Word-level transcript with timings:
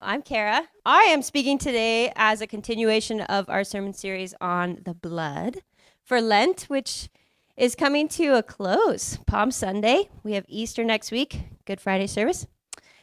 I'm 0.00 0.22
Kara. 0.22 0.68
I 0.86 1.02
am 1.04 1.22
speaking 1.22 1.58
today 1.58 2.12
as 2.14 2.40
a 2.40 2.46
continuation 2.46 3.20
of 3.22 3.50
our 3.50 3.64
sermon 3.64 3.92
series 3.92 4.32
on 4.40 4.78
the 4.84 4.94
blood 4.94 5.58
for 6.04 6.20
Lent, 6.20 6.62
which 6.68 7.08
is 7.56 7.74
coming 7.74 8.06
to 8.10 8.36
a 8.36 8.42
close. 8.44 9.18
Palm 9.26 9.50
Sunday. 9.50 10.08
We 10.22 10.34
have 10.34 10.44
Easter 10.46 10.84
next 10.84 11.10
week, 11.10 11.40
Good 11.64 11.80
Friday 11.80 12.06
service. 12.06 12.46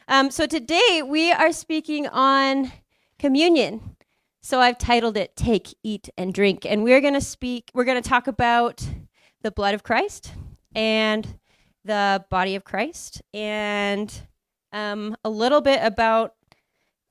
Um, 0.08 0.30
so 0.30 0.46
today 0.46 1.02
we 1.06 1.30
are 1.30 1.52
speaking 1.52 2.06
on 2.08 2.72
communion. 3.18 3.96
So 4.40 4.60
I've 4.60 4.78
titled 4.78 5.18
it 5.18 5.36
Take, 5.36 5.76
Eat, 5.82 6.08
and 6.16 6.32
Drink. 6.32 6.64
And 6.64 6.82
we're 6.82 7.02
going 7.02 7.12
to 7.12 7.20
speak, 7.20 7.70
we're 7.74 7.84
going 7.84 8.02
to 8.02 8.08
talk 8.08 8.26
about 8.26 8.88
the 9.42 9.50
blood 9.50 9.74
of 9.74 9.82
Christ 9.82 10.32
and 10.74 11.28
the 11.84 12.24
body 12.30 12.54
of 12.54 12.64
Christ 12.64 13.20
and 13.34 14.22
um, 14.72 15.14
a 15.24 15.28
little 15.28 15.60
bit 15.60 15.80
about 15.82 16.35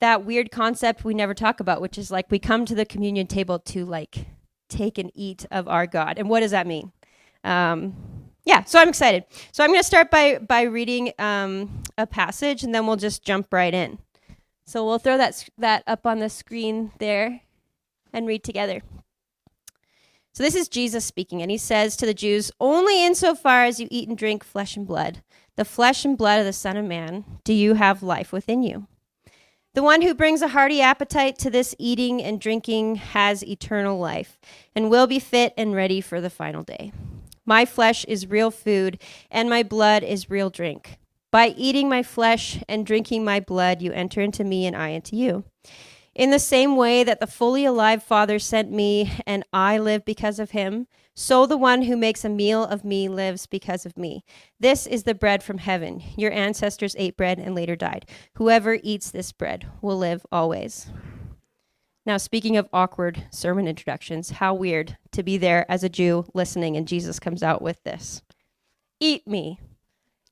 that 0.02 0.26
weird 0.26 0.52
concept 0.52 1.04
we 1.04 1.14
never 1.14 1.34
talk 1.34 1.60
about, 1.60 1.82
which 1.82 1.98
is 1.98 2.12
like 2.12 2.30
we 2.30 2.40
come 2.40 2.66
to 2.66 2.76
the 2.76 2.86
communion 2.86 3.28
table 3.28 3.60
to 3.60 3.86
like 3.86 4.28
take 4.70 4.98
and 4.98 5.12
eat 5.14 5.46
of 5.52 5.68
our 5.68 5.88
God. 5.88 6.18
And 6.18 6.30
what 6.30 6.42
does 6.42 6.52
that 6.52 6.68
mean? 6.68 6.92
Um, 7.44 7.96
yeah, 8.44 8.64
so 8.64 8.80
I'm 8.80 8.90
excited. 8.90 9.26
So 9.52 9.64
I'm 9.64 9.70
going 9.70 9.80
to 9.80 9.88
start 9.88 10.12
by 10.12 10.38
by 10.38 10.64
reading 10.64 11.14
um, 11.18 11.84
a 11.98 12.06
passage, 12.06 12.64
and 12.64 12.74
then 12.74 12.86
we'll 12.86 12.96
just 12.96 13.24
jump 13.24 13.52
right 13.52 13.74
in. 13.74 13.98
So 14.66 14.86
we'll 14.86 15.00
throw 15.00 15.18
that 15.18 15.48
that 15.58 15.84
up 15.88 16.06
on 16.06 16.20
the 16.20 16.30
screen 16.30 16.92
there, 17.00 17.42
and 18.14 18.28
read 18.28 18.44
together. 18.44 18.82
So 20.34 20.44
this 20.44 20.56
is 20.56 20.68
Jesus 20.68 21.06
speaking, 21.06 21.42
and 21.42 21.50
he 21.50 21.58
says 21.58 21.96
to 21.98 22.06
the 22.06 22.14
Jews, 22.14 22.52
"Only 22.60 23.06
insofar 23.06 23.64
as 23.64 23.80
you 23.80 23.88
eat 23.90 24.10
and 24.10 24.18
drink 24.18 24.44
flesh 24.44 24.76
and 24.76 24.86
blood, 24.86 25.24
the 25.56 25.66
flesh 25.66 26.04
and 26.04 26.18
blood 26.18 26.40
of 26.40 26.46
the 26.46 26.54
Son 26.54 26.78
of 26.78 26.86
Man, 26.86 27.24
do 27.44 27.54
you 27.54 27.76
have 27.76 28.04
life 28.04 28.32
within 28.32 28.62
you." 28.62 28.88
The 29.76 29.84
one 29.84 30.02
who 30.02 30.14
brings 30.14 30.42
a 30.42 30.48
hearty 30.48 30.80
appetite 30.80 31.38
to 31.40 31.50
this 31.50 31.76
eating 31.78 32.24
and 32.24 32.40
drinking 32.40 32.96
has 32.96 33.44
eternal 33.44 34.00
life 34.00 34.40
and 34.74 34.90
will 34.90 35.06
be 35.06 35.20
fit 35.20 35.54
and 35.58 35.76
ready 35.76 36.00
for 36.00 36.22
the 36.22 36.30
final 36.30 36.64
day. 36.64 36.94
My 37.46 37.66
flesh 37.66 38.06
is 38.06 38.26
real 38.26 38.52
food, 38.52 39.02
and 39.30 39.50
my 39.50 39.64
blood 39.64 40.02
is 40.02 40.30
real 40.30 40.50
drink. 40.50 40.98
By 41.30 41.48
eating 41.58 41.90
my 41.90 42.04
flesh 42.04 42.64
and 42.70 42.86
drinking 42.86 43.26
my 43.26 43.42
blood, 43.42 43.82
you 43.82 43.92
enter 43.92 44.22
into 44.22 44.46
me, 44.46 44.66
and 44.66 44.78
I 44.78 44.90
into 44.90 45.18
you. 45.18 45.44
In 46.16 46.32
the 46.32 46.40
same 46.40 46.78
way 46.78 47.04
that 47.04 47.20
the 47.20 47.28
fully 47.28 47.66
alive 47.66 48.02
Father 48.02 48.40
sent 48.40 48.72
me, 48.72 49.12
and 49.28 49.44
I 49.52 49.78
live 49.78 50.06
because 50.06 50.40
of 50.40 50.52
him, 50.52 50.88
so 51.16 51.46
the 51.46 51.58
one 51.58 51.84
who 51.84 51.96
makes 51.96 52.26
a 52.26 52.30
meal 52.30 52.64
of 52.66 52.84
me 52.84 53.08
lives 53.08 53.46
because 53.48 53.86
of 53.86 53.98
me. 53.98 54.26
This 54.60 54.86
is 54.86 55.04
the 55.04 55.16
bread 55.16 55.42
from 55.42 55.60
heaven. 55.60 56.04
Your 56.18 56.32
ancestors 56.32 56.96
ate 57.00 57.16
bread 57.16 57.40
and 57.40 57.56
later 57.56 57.78
died. 57.78 58.06
Whoever 58.34 58.78
eats 58.84 59.12
this 59.12 59.32
bread 59.32 59.66
will 59.82 59.98
live 59.98 60.26
always. 60.32 60.88
Now, 62.06 62.18
speaking 62.18 62.58
of 62.58 62.70
awkward 62.74 63.26
sermon 63.32 63.68
introductions, 63.68 64.30
how 64.30 64.54
weird 64.54 64.98
to 65.12 65.24
be 65.24 65.38
there 65.38 65.66
as 65.72 65.84
a 65.84 65.90
Jew 65.90 66.26
listening, 66.34 66.76
and 66.76 66.88
Jesus 66.88 67.20
comes 67.20 67.42
out 67.42 67.62
with 67.62 67.82
this 67.84 68.22
Eat 69.00 69.26
me. 69.26 69.60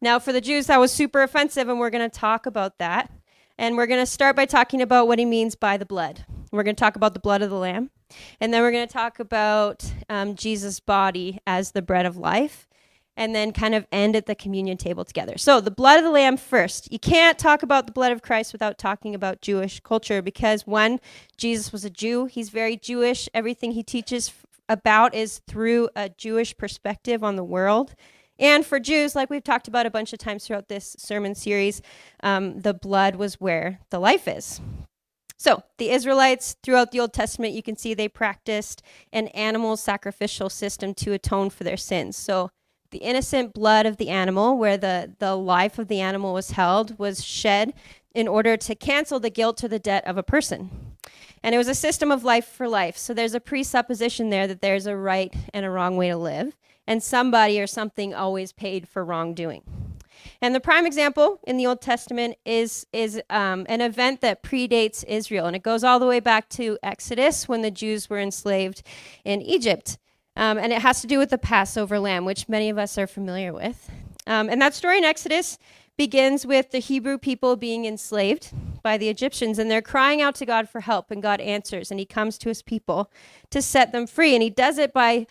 Now, 0.02 0.20
for 0.20 0.34
the 0.34 0.42
Jews, 0.42 0.68
that 0.68 0.82
was 0.82 0.92
super 0.92 1.24
offensive, 1.24 1.70
and 1.70 1.80
we're 1.80 1.90
going 1.90 2.10
to 2.10 2.20
talk 2.20 2.46
about 2.46 2.78
that. 2.80 3.10
And 3.58 3.78
we're 3.78 3.88
going 3.88 4.02
to 4.02 4.06
start 4.06 4.36
by 4.36 4.46
talking 4.46 4.82
about 4.82 5.08
what 5.08 5.20
he 5.20 5.26
means 5.26 5.56
by 5.56 5.78
the 5.78 5.86
blood. 5.86 6.26
We're 6.52 6.64
going 6.64 6.76
to 6.76 6.80
talk 6.80 6.96
about 6.96 7.14
the 7.14 7.20
blood 7.20 7.42
of 7.42 7.50
the 7.50 7.56
Lamb. 7.56 7.92
And 8.40 8.54
then 8.54 8.62
we're 8.62 8.72
going 8.72 8.88
to 8.88 8.94
talk 8.94 9.20
about 9.20 9.92
um, 10.10 10.36
Jesus' 10.36 10.80
body 10.80 11.40
as 11.46 11.72
the 11.72 11.82
bread 11.82 12.06
of 12.06 12.18
life. 12.18 12.68
And 13.16 13.36
then 13.36 13.52
kind 13.52 13.76
of 13.76 13.86
end 13.92 14.16
at 14.16 14.26
the 14.26 14.34
communion 14.34 14.76
table 14.76 15.06
together. 15.06 15.38
So, 15.38 15.62
the 15.62 15.70
blood 15.70 16.00
of 16.00 16.04
the 16.04 16.10
Lamb 16.10 16.36
first. 16.36 16.92
You 16.92 16.98
can't 16.98 17.38
talk 17.38 17.62
about 17.62 17.86
the 17.86 17.94
blood 17.94 18.12
of 18.12 18.24
Christ 18.24 18.54
without 18.54 18.80
talking 18.80 19.14
about 19.14 19.40
Jewish 19.40 19.80
culture 19.82 20.24
because, 20.24 20.66
one, 20.66 21.00
Jesus 21.38 21.72
was 21.72 21.86
a 21.86 21.92
Jew. 21.92 22.26
He's 22.26 22.50
very 22.50 22.76
Jewish. 22.76 23.30
Everything 23.32 23.74
he 23.74 23.84
teaches 23.84 24.34
about 24.68 25.14
is 25.14 25.42
through 25.48 25.90
a 25.96 26.10
Jewish 26.10 26.58
perspective 26.58 27.24
on 27.24 27.36
the 27.36 27.44
world. 27.44 27.94
And 28.40 28.66
for 28.66 28.80
Jews, 28.80 29.16
like 29.16 29.30
we've 29.30 29.44
talked 29.44 29.68
about 29.68 29.86
a 29.86 29.92
bunch 29.92 30.12
of 30.12 30.20
times 30.20 30.46
throughout 30.46 30.68
this 30.68 30.96
sermon 30.98 31.36
series, 31.36 31.82
um, 32.24 32.60
the 32.60 32.74
blood 32.74 33.16
was 33.16 33.40
where 33.40 33.80
the 33.90 34.00
life 34.00 34.28
is. 34.28 34.60
So, 35.44 35.62
the 35.78 35.90
Israelites 35.90 36.56
throughout 36.64 36.92
the 36.92 37.02
Old 37.02 37.12
Testament, 37.12 37.54
you 37.54 37.62
can 37.62 37.76
see 37.76 37.94
they 37.94 38.08
practiced 38.08 38.82
an 39.12 39.28
animal 39.28 39.76
sacrificial 39.76 40.50
system 40.50 40.94
to 40.94 41.12
atone 41.12 41.50
for 41.50 41.66
their 41.66 41.76
sins. 41.76 42.16
So, 42.16 42.50
the 42.92 43.00
innocent 43.00 43.54
blood 43.54 43.86
of 43.86 43.98
the 43.98 44.08
animal, 44.08 44.58
where 44.58 44.78
the, 44.78 45.14
the 45.20 45.36
life 45.36 45.78
of 45.78 45.90
the 45.90 46.00
animal 46.00 46.34
was 46.34 46.52
held, 46.52 46.98
was 46.98 47.26
shed 47.26 47.74
in 48.16 48.26
order 48.26 48.56
to 48.56 48.74
cancel 48.74 49.20
the 49.20 49.30
guilt 49.30 49.62
or 49.66 49.68
the 49.68 49.80
debt 49.80 50.08
of 50.08 50.18
a 50.18 50.24
person. 50.24 50.96
And 51.44 51.54
it 51.54 51.58
was 51.58 51.68
a 51.68 51.76
system 51.76 52.10
of 52.10 52.24
life 52.24 52.46
for 52.46 52.70
life. 52.70 52.96
So, 52.96 53.14
there's 53.14 53.36
a 53.36 53.42
presupposition 53.42 54.30
there 54.30 54.48
that 54.48 54.62
there's 54.62 54.88
a 54.88 54.96
right 54.96 55.36
and 55.54 55.66
a 55.66 55.70
wrong 55.70 55.98
way 55.98 56.08
to 56.08 56.16
live 56.16 56.56
and 56.88 57.04
somebody 57.04 57.60
or 57.60 57.68
something 57.68 58.14
always 58.14 58.54
paid 58.54 58.88
for 58.88 59.04
wrongdoing. 59.04 59.83
And 60.42 60.54
the 60.54 60.60
prime 60.60 60.86
example 60.86 61.40
in 61.46 61.58
the 61.58 61.66
Old 61.66 61.82
Testament 61.82 62.38
is, 62.46 62.86
is 62.94 63.22
um, 63.30 63.66
an 63.70 63.82
event 63.82 64.22
that 64.22 64.44
predates 64.44 65.04
Israel, 65.08 65.46
and 65.46 65.56
it 65.56 65.64
goes 65.64 65.84
all 65.84 66.00
the 66.00 66.08
way 66.08 66.20
back 66.20 66.50
to 66.50 66.78
Exodus 66.84 67.48
when 67.48 67.62
the 67.62 67.72
Jews 67.72 68.10
were 68.10 68.20
enslaved 68.20 68.84
in 69.24 69.42
Egypt. 69.42 69.98
Um, 70.36 70.58
and 70.58 70.74
it 70.74 70.82
has 70.82 71.02
to 71.02 71.08
do 71.08 71.20
with 71.20 71.30
the 71.30 71.38
Passover 71.38 72.00
lamb, 72.00 72.26
which 72.26 72.50
many 72.50 72.70
of 72.70 72.78
us 72.78 72.98
are 72.98 73.08
familiar 73.08 73.54
with. 73.54 73.90
Um, 74.26 74.50
and 74.50 74.62
that 74.62 74.74
story 74.74 74.98
in 74.98 75.04
Exodus 75.04 75.58
begins 75.98 76.46
with 76.46 76.72
the 76.72 76.80
Hebrew 76.80 77.18
people 77.18 77.56
being 77.56 77.86
enslaved 77.86 78.52
by 78.82 78.98
the 78.98 79.10
Egyptians, 79.10 79.60
and 79.60 79.70
they're 79.70 79.82
crying 79.82 80.22
out 80.22 80.36
to 80.36 80.46
God 80.46 80.68
for 80.68 80.82
help, 80.82 81.12
and 81.12 81.22
God 81.22 81.40
answers, 81.40 81.92
and 81.92 82.00
He 82.00 82.06
comes 82.06 82.38
to 82.40 82.50
His 82.50 82.62
people 82.62 83.12
to 83.52 83.62
set 83.62 83.92
them 83.92 84.08
free. 84.08 84.34
And 84.34 84.42
He 84.42 84.50
does 84.50 84.78
it 84.78 84.92
by 84.92 85.28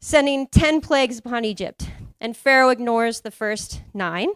sending 0.00 0.46
10 0.46 0.80
plagues 0.80 1.18
upon 1.18 1.44
Egypt. 1.44 1.90
And 2.20 2.36
Pharaoh 2.36 2.70
ignores 2.70 3.20
the 3.20 3.30
first 3.30 3.82
nine, 3.92 4.30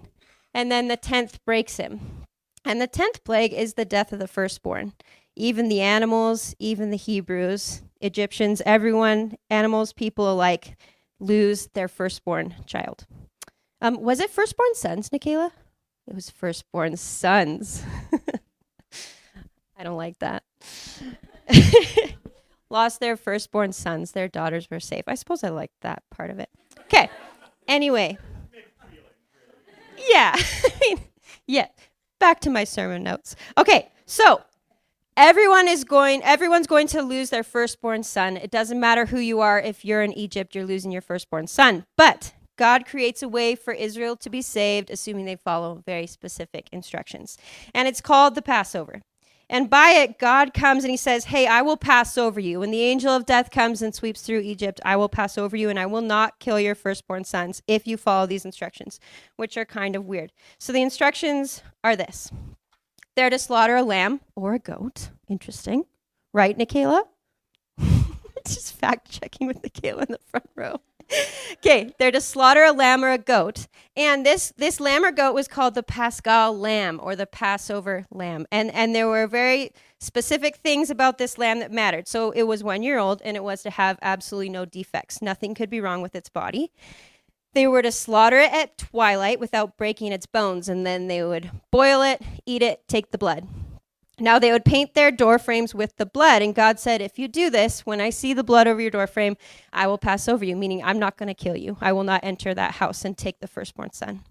and 0.52 0.70
then 0.70 0.88
the 0.88 0.96
10th 0.96 1.38
breaks 1.44 1.76
him. 1.76 2.24
And 2.64 2.80
the 2.80 2.88
10th 2.88 3.24
plague 3.24 3.52
is 3.52 3.74
the 3.74 3.84
death 3.84 4.12
of 4.12 4.18
the 4.18 4.28
firstborn. 4.28 4.92
Even 5.36 5.68
the 5.68 5.80
animals, 5.80 6.54
even 6.58 6.90
the 6.90 6.96
Hebrews, 6.96 7.82
Egyptians, 8.00 8.60
everyone, 8.66 9.36
animals, 9.48 9.92
people 9.92 10.30
alike, 10.30 10.76
lose 11.19 11.69
their 11.74 11.88
firstborn 11.88 12.54
child. 12.66 13.06
Um, 13.80 14.00
was 14.02 14.20
it 14.20 14.30
firstborn 14.30 14.74
sons, 14.74 15.08
Nikayla? 15.08 15.52
It 16.06 16.14
was 16.14 16.28
firstborn 16.28 16.96
sons. 16.96 17.82
I 19.78 19.84
don't 19.84 19.96
like 19.96 20.19
that. 20.19 20.42
lost 22.70 23.00
their 23.00 23.16
firstborn 23.16 23.72
sons. 23.72 24.12
Their 24.12 24.28
daughters 24.28 24.70
were 24.70 24.80
safe. 24.80 25.04
I 25.06 25.14
suppose 25.14 25.44
I 25.44 25.48
like 25.48 25.72
that 25.82 26.02
part 26.10 26.30
of 26.30 26.38
it. 26.38 26.48
Okay. 26.80 27.10
Anyway. 27.70 28.19
Yeah. 30.10 30.36
yeah. 31.47 31.69
Back 32.19 32.41
to 32.41 32.50
my 32.50 32.64
sermon 32.64 33.04
notes. 33.04 33.37
Okay. 33.56 33.88
So 34.06 34.43
everyone 35.17 35.69
is 35.69 35.84
going 35.84 36.22
everyone's 36.25 36.67
going 36.67 36.88
to 36.88 37.00
lose 37.00 37.31
their 37.31 37.44
firstborn 37.44 38.02
son. 38.02 38.37
It 38.37 38.50
doesn't 38.50 38.81
matter 38.81 39.06
who 39.06 39.20
you 39.20 39.40
are. 39.40 39.61
If 39.61 39.84
you're 39.84 40.02
in 40.02 40.12
Egypt, 40.12 40.55
you're 40.55 40.67
losing 40.67 40.90
your 40.90 41.00
firstborn 41.00 41.46
son. 41.46 41.84
But 41.96 42.34
God 42.58 42.87
creates 42.87 43.22
a 43.22 43.28
way 43.28 43.55
for 43.55 43.72
Israel 43.72 44.17
to 44.17 44.28
be 44.28 44.43
saved, 44.43 44.90
assuming 44.90 45.25
they 45.25 45.37
follow 45.37 45.82
very 45.87 46.08
specific 46.08 46.69
instructions. 46.72 47.38
And 47.72 47.87
it's 47.87 48.00
called 48.00 48.34
the 48.34 48.43
Passover. 48.43 49.00
And 49.52 49.69
by 49.69 49.91
it, 49.91 50.20
God 50.20 50.55
comes 50.55 50.85
and 50.85 50.93
he 50.93 50.97
says, 50.97 51.25
Hey, 51.25 51.49
I 51.49 51.61
will 51.61 51.76
pass 51.76 52.17
over 52.17 52.38
you. 52.38 52.61
When 52.61 52.70
the 52.70 52.82
angel 52.82 53.14
of 53.14 53.26
death 53.26 53.50
comes 53.50 53.82
and 53.82 53.93
sweeps 53.93 54.23
through 54.23 54.41
Egypt, 54.41 54.81
I 54.85 54.94
will 54.94 55.08
pass 55.08 55.37
over 55.37 55.56
you 55.56 55.69
and 55.69 55.79
I 55.79 55.87
will 55.87 56.02
not 56.02 56.38
kill 56.38 56.61
your 56.61 56.76
firstborn 56.76 57.25
sons 57.25 57.61
if 57.67 57.85
you 57.85 57.97
follow 57.97 58.26
these 58.26 58.44
instructions, 58.44 59.00
which 59.35 59.56
are 59.56 59.64
kind 59.64 59.97
of 59.97 60.06
weird. 60.06 60.32
So 60.58 60.73
the 60.73 60.82
instructions 60.82 61.64
are 61.82 61.97
this 61.97 62.31
they're 63.17 63.29
to 63.29 63.41
slaughter 63.41 63.75
a 63.75 63.82
lamb 63.82 64.20
or 64.37 64.55
a 64.55 64.61
goat. 64.61 65.11
Interesting. 65.29 65.85
Right, 66.32 66.56
Nikayla? 66.56 67.03
Just 68.46 68.75
fact 68.75 69.11
checking 69.11 69.49
with 69.49 69.62
Nikayla 69.62 70.06
in 70.06 70.12
the 70.12 70.20
front 70.31 70.49
row. 70.55 70.81
Okay, 71.62 71.92
they're 71.98 72.10
to 72.10 72.22
slaughter 72.22 72.64
a 72.64 72.72
lamb 72.72 73.04
or 73.04 73.10
a 73.10 73.18
goat. 73.18 73.66
And 73.94 74.24
this, 74.24 74.50
this 74.56 74.80
lamb 74.80 75.04
or 75.04 75.12
goat 75.12 75.34
was 75.34 75.46
called 75.46 75.74
the 75.74 75.82
Paschal 75.82 76.58
lamb 76.58 76.98
or 77.02 77.14
the 77.14 77.26
Passover 77.26 78.06
lamb. 78.10 78.46
And, 78.50 78.70
and 78.70 78.94
there 78.94 79.08
were 79.08 79.26
very 79.26 79.72
specific 79.98 80.56
things 80.56 80.88
about 80.88 81.18
this 81.18 81.36
lamb 81.36 81.58
that 81.58 81.70
mattered. 81.70 82.08
So 82.08 82.30
it 82.30 82.44
was 82.44 82.64
one 82.64 82.82
year 82.82 82.98
old 82.98 83.20
and 83.22 83.36
it 83.36 83.44
was 83.44 83.62
to 83.64 83.70
have 83.70 83.98
absolutely 84.00 84.48
no 84.48 84.64
defects. 84.64 85.20
Nothing 85.20 85.54
could 85.54 85.68
be 85.68 85.82
wrong 85.82 86.00
with 86.00 86.14
its 86.14 86.30
body. 86.30 86.72
They 87.52 87.66
were 87.66 87.82
to 87.82 87.92
slaughter 87.92 88.38
it 88.38 88.52
at 88.52 88.78
twilight 88.78 89.40
without 89.40 89.76
breaking 89.76 90.12
its 90.12 90.24
bones, 90.24 90.68
and 90.68 90.86
then 90.86 91.08
they 91.08 91.24
would 91.24 91.50
boil 91.72 92.00
it, 92.00 92.22
eat 92.46 92.62
it, 92.62 92.86
take 92.86 93.10
the 93.10 93.18
blood. 93.18 93.48
Now 94.20 94.38
they 94.38 94.52
would 94.52 94.64
paint 94.64 94.94
their 94.94 95.11
door 95.11 95.38
frames 95.38 95.75
with 95.75 95.96
the 95.96 96.06
blood. 96.06 96.43
And 96.43 96.55
God 96.55 96.78
said, 96.78 97.00
If 97.00 97.19
you 97.19 97.28
do 97.28 97.50
this, 97.50 97.87
when 97.87 98.00
I 98.00 98.11
see 98.11 98.34
the 98.34 98.44
blood 98.44 98.67
over 98.67 98.81
your 98.81 98.90
door 98.90 99.06
frame, 99.06 99.37
I 99.72 99.87
will 99.87 99.99
pass 99.99 100.28
over 100.28 100.44
you, 100.44 100.56
meaning 100.56 100.82
I'm 100.82 100.99
not 100.99 101.17
going 101.17 101.28
to 101.28 101.34
kill 101.34 101.56
you. 101.56 101.76
I 101.81 101.93
will 101.93 102.05
not 102.05 102.25
enter 102.25 102.55
that 102.55 102.72
house 102.72 103.05
and 103.05 103.17
take 103.17 103.40
the 103.40 103.49
firstborn 103.49 103.93
son. 103.93 104.22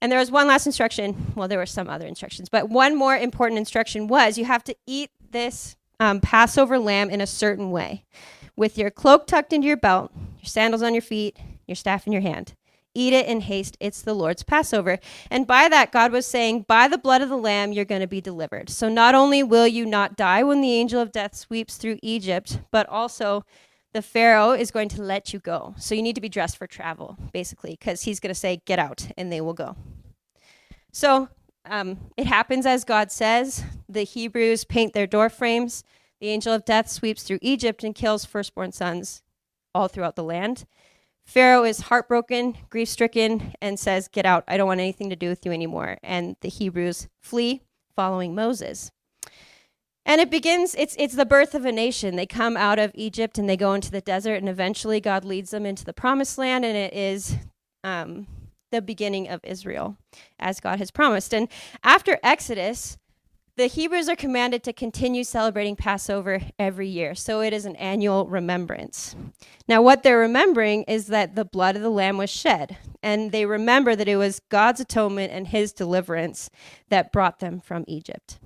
And 0.00 0.10
there 0.10 0.18
was 0.18 0.30
one 0.30 0.48
last 0.48 0.66
instruction. 0.66 1.32
Well, 1.36 1.48
there 1.48 1.58
were 1.58 1.66
some 1.66 1.88
other 1.88 2.06
instructions, 2.06 2.48
but 2.48 2.68
one 2.68 2.96
more 2.96 3.16
important 3.16 3.58
instruction 3.58 4.08
was 4.08 4.36
you 4.36 4.44
have 4.44 4.64
to 4.64 4.74
eat 4.86 5.10
this 5.30 5.76
um, 6.00 6.20
Passover 6.20 6.78
lamb 6.78 7.08
in 7.08 7.20
a 7.20 7.26
certain 7.26 7.70
way 7.70 8.04
with 8.56 8.76
your 8.76 8.90
cloak 8.90 9.26
tucked 9.26 9.52
into 9.52 9.68
your 9.68 9.76
belt, 9.76 10.10
your 10.40 10.46
sandals 10.46 10.82
on 10.82 10.94
your 10.94 11.02
feet, 11.02 11.38
your 11.66 11.76
staff 11.76 12.06
in 12.06 12.12
your 12.12 12.22
hand. 12.22 12.54
Eat 12.94 13.12
it 13.12 13.26
in 13.26 13.40
haste. 13.40 13.76
It's 13.80 14.02
the 14.02 14.14
Lord's 14.14 14.42
Passover. 14.42 14.98
And 15.30 15.46
by 15.46 15.68
that, 15.68 15.92
God 15.92 16.12
was 16.12 16.26
saying, 16.26 16.66
by 16.68 16.88
the 16.88 16.98
blood 16.98 17.22
of 17.22 17.28
the 17.28 17.36
Lamb, 17.36 17.72
you're 17.72 17.84
going 17.84 18.02
to 18.02 18.06
be 18.06 18.20
delivered. 18.20 18.68
So 18.68 18.88
not 18.88 19.14
only 19.14 19.42
will 19.42 19.66
you 19.66 19.86
not 19.86 20.16
die 20.16 20.42
when 20.42 20.60
the 20.60 20.74
angel 20.74 21.00
of 21.00 21.12
death 21.12 21.34
sweeps 21.34 21.76
through 21.76 21.98
Egypt, 22.02 22.60
but 22.70 22.86
also 22.88 23.44
the 23.92 24.02
Pharaoh 24.02 24.52
is 24.52 24.70
going 24.70 24.88
to 24.90 25.02
let 25.02 25.32
you 25.32 25.38
go. 25.38 25.74
So 25.78 25.94
you 25.94 26.02
need 26.02 26.14
to 26.14 26.20
be 26.20 26.28
dressed 26.28 26.58
for 26.58 26.66
travel, 26.66 27.16
basically, 27.32 27.72
because 27.72 28.02
he's 28.02 28.20
going 28.20 28.34
to 28.34 28.38
say, 28.38 28.62
get 28.66 28.78
out, 28.78 29.08
and 29.16 29.32
they 29.32 29.40
will 29.40 29.54
go. 29.54 29.76
So 30.92 31.28
um, 31.64 31.98
it 32.16 32.26
happens 32.26 32.66
as 32.66 32.84
God 32.84 33.10
says. 33.10 33.64
The 33.88 34.04
Hebrews 34.04 34.64
paint 34.64 34.92
their 34.92 35.06
door 35.06 35.28
frames. 35.28 35.84
The 36.20 36.28
angel 36.28 36.52
of 36.52 36.64
death 36.64 36.88
sweeps 36.88 37.22
through 37.22 37.38
Egypt 37.42 37.84
and 37.84 37.94
kills 37.94 38.24
firstborn 38.24 38.72
sons 38.72 39.22
all 39.74 39.88
throughout 39.88 40.16
the 40.16 40.22
land. 40.22 40.66
Pharaoh 41.24 41.64
is 41.64 41.80
heartbroken, 41.80 42.56
grief 42.68 42.88
stricken, 42.88 43.54
and 43.60 43.78
says, 43.78 44.08
Get 44.08 44.26
out. 44.26 44.44
I 44.48 44.56
don't 44.56 44.66
want 44.66 44.80
anything 44.80 45.10
to 45.10 45.16
do 45.16 45.28
with 45.28 45.46
you 45.46 45.52
anymore. 45.52 45.98
And 46.02 46.36
the 46.40 46.48
Hebrews 46.48 47.08
flee, 47.20 47.62
following 47.94 48.34
Moses. 48.34 48.90
And 50.04 50.20
it 50.20 50.30
begins, 50.30 50.74
it's, 50.74 50.96
it's 50.98 51.14
the 51.14 51.24
birth 51.24 51.54
of 51.54 51.64
a 51.64 51.70
nation. 51.72 52.16
They 52.16 52.26
come 52.26 52.56
out 52.56 52.78
of 52.78 52.90
Egypt 52.94 53.38
and 53.38 53.48
they 53.48 53.56
go 53.56 53.72
into 53.72 53.90
the 53.90 54.00
desert, 54.00 54.34
and 54.34 54.48
eventually 54.48 55.00
God 55.00 55.24
leads 55.24 55.50
them 55.50 55.64
into 55.64 55.84
the 55.84 55.92
promised 55.92 56.38
land, 56.38 56.64
and 56.64 56.76
it 56.76 56.92
is 56.92 57.36
um, 57.84 58.26
the 58.72 58.82
beginning 58.82 59.28
of 59.28 59.40
Israel, 59.44 59.96
as 60.40 60.58
God 60.58 60.80
has 60.80 60.90
promised. 60.90 61.32
And 61.32 61.48
after 61.84 62.18
Exodus, 62.24 62.98
the 63.56 63.66
Hebrews 63.66 64.08
are 64.08 64.16
commanded 64.16 64.62
to 64.64 64.72
continue 64.72 65.24
celebrating 65.24 65.76
Passover 65.76 66.40
every 66.58 66.88
year, 66.88 67.14
so 67.14 67.40
it 67.40 67.52
is 67.52 67.66
an 67.66 67.76
annual 67.76 68.26
remembrance. 68.26 69.14
Now, 69.68 69.82
what 69.82 70.02
they're 70.02 70.18
remembering 70.18 70.84
is 70.84 71.08
that 71.08 71.34
the 71.34 71.44
blood 71.44 71.76
of 71.76 71.82
the 71.82 71.90
Lamb 71.90 72.16
was 72.16 72.30
shed, 72.30 72.78
and 73.02 73.30
they 73.30 73.44
remember 73.44 73.94
that 73.94 74.08
it 74.08 74.16
was 74.16 74.40
God's 74.48 74.80
atonement 74.80 75.32
and 75.32 75.48
his 75.48 75.72
deliverance 75.72 76.48
that 76.88 77.12
brought 77.12 77.40
them 77.40 77.60
from 77.60 77.84
Egypt. 77.86 78.38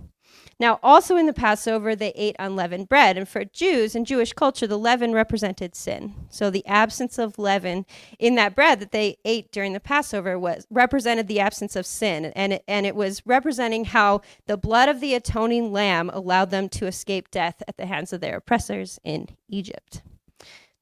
Now, 0.59 0.79
also 0.83 1.17
in 1.17 1.27
the 1.27 1.35
Passover, 1.35 1.95
they 1.95 2.13
ate 2.15 2.35
unleavened 2.39 2.89
bread. 2.89 3.19
And 3.19 3.29
for 3.29 3.45
Jews 3.45 3.95
and 3.95 4.07
Jewish 4.07 4.33
culture, 4.33 4.67
the 4.67 4.79
leaven 4.79 5.13
represented 5.13 5.75
sin. 5.75 6.15
So 6.31 6.49
the 6.49 6.67
absence 6.67 7.19
of 7.19 7.39
leaven 7.39 7.85
in 8.19 8.37
that 8.37 8.55
bread 8.55 8.81
that 8.81 8.91
they 8.91 9.19
ate 9.27 9.53
during 9.53 9.75
the 9.75 9.81
Passover 9.81 10.39
was 10.39 10.67
represented 10.71 11.29
the 11.29 11.41
absence 11.41 11.77
of 11.77 11.85
sin. 11.85 12.27
And 12.35 12.55
it, 12.55 12.65
and 12.67 12.87
it 12.87 12.97
was 12.97 13.23
representing 13.27 13.87
how 13.87 14.23
the 14.47 14.57
blood 14.57 14.89
of 14.89 15.01
the 15.01 15.15
atoning 15.15 15.73
lamb 15.73 16.11
allowed 16.15 16.51
them 16.51 16.71
to 16.71 16.87
escape 16.87 17.31
death 17.31 17.63
at 17.69 17.77
the 17.77 17.87
hands 17.87 18.15
of 18.15 18.23
their 18.23 18.37
oppressors 18.37 18.99
in 19.05 19.29
Egypt. 19.51 20.01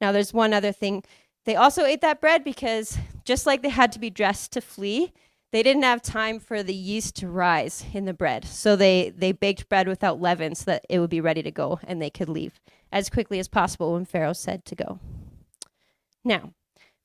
Now, 0.01 0.13
there's 0.13 0.33
one 0.33 0.55
other 0.55 0.73
thing. 0.73 1.03
They 1.47 1.57
also 1.57 1.85
ate 1.85 2.01
that 2.01 2.21
bread 2.21 2.45
because 2.45 2.97
just 3.25 3.45
like 3.45 3.63
they 3.63 3.71
had 3.71 3.91
to 3.93 3.99
be 3.99 4.11
dressed 4.11 4.53
to 4.53 4.61
flee, 4.61 5.13
they 5.55 5.63
didn't 5.63 5.85
have 5.85 6.03
time 6.03 6.41
for 6.41 6.65
the 6.65 6.75
yeast 6.75 7.15
to 7.15 7.29
rise 7.29 7.85
in 7.93 8.07
the 8.07 8.13
bread. 8.13 8.45
So 8.45 8.75
they, 8.75 9.11
they 9.17 9.31
baked 9.31 9.69
bread 9.69 9.87
without 9.87 10.21
leaven 10.21 10.57
so 10.57 10.65
that 10.65 10.85
it 10.91 10.99
would 10.99 11.11
be 11.11 11.21
ready 11.21 11.45
to 11.45 11.51
go 11.53 11.79
and 11.85 12.03
they 12.03 12.11
could 12.11 12.29
leave 12.29 12.61
as 12.91 13.09
quickly 13.09 13.39
as 13.39 13.47
possible 13.47 13.93
when 13.93 14.05
Pharaoh 14.05 14.33
said 14.33 14.65
to 14.65 14.75
go. 14.75 14.99
Now, 16.25 16.55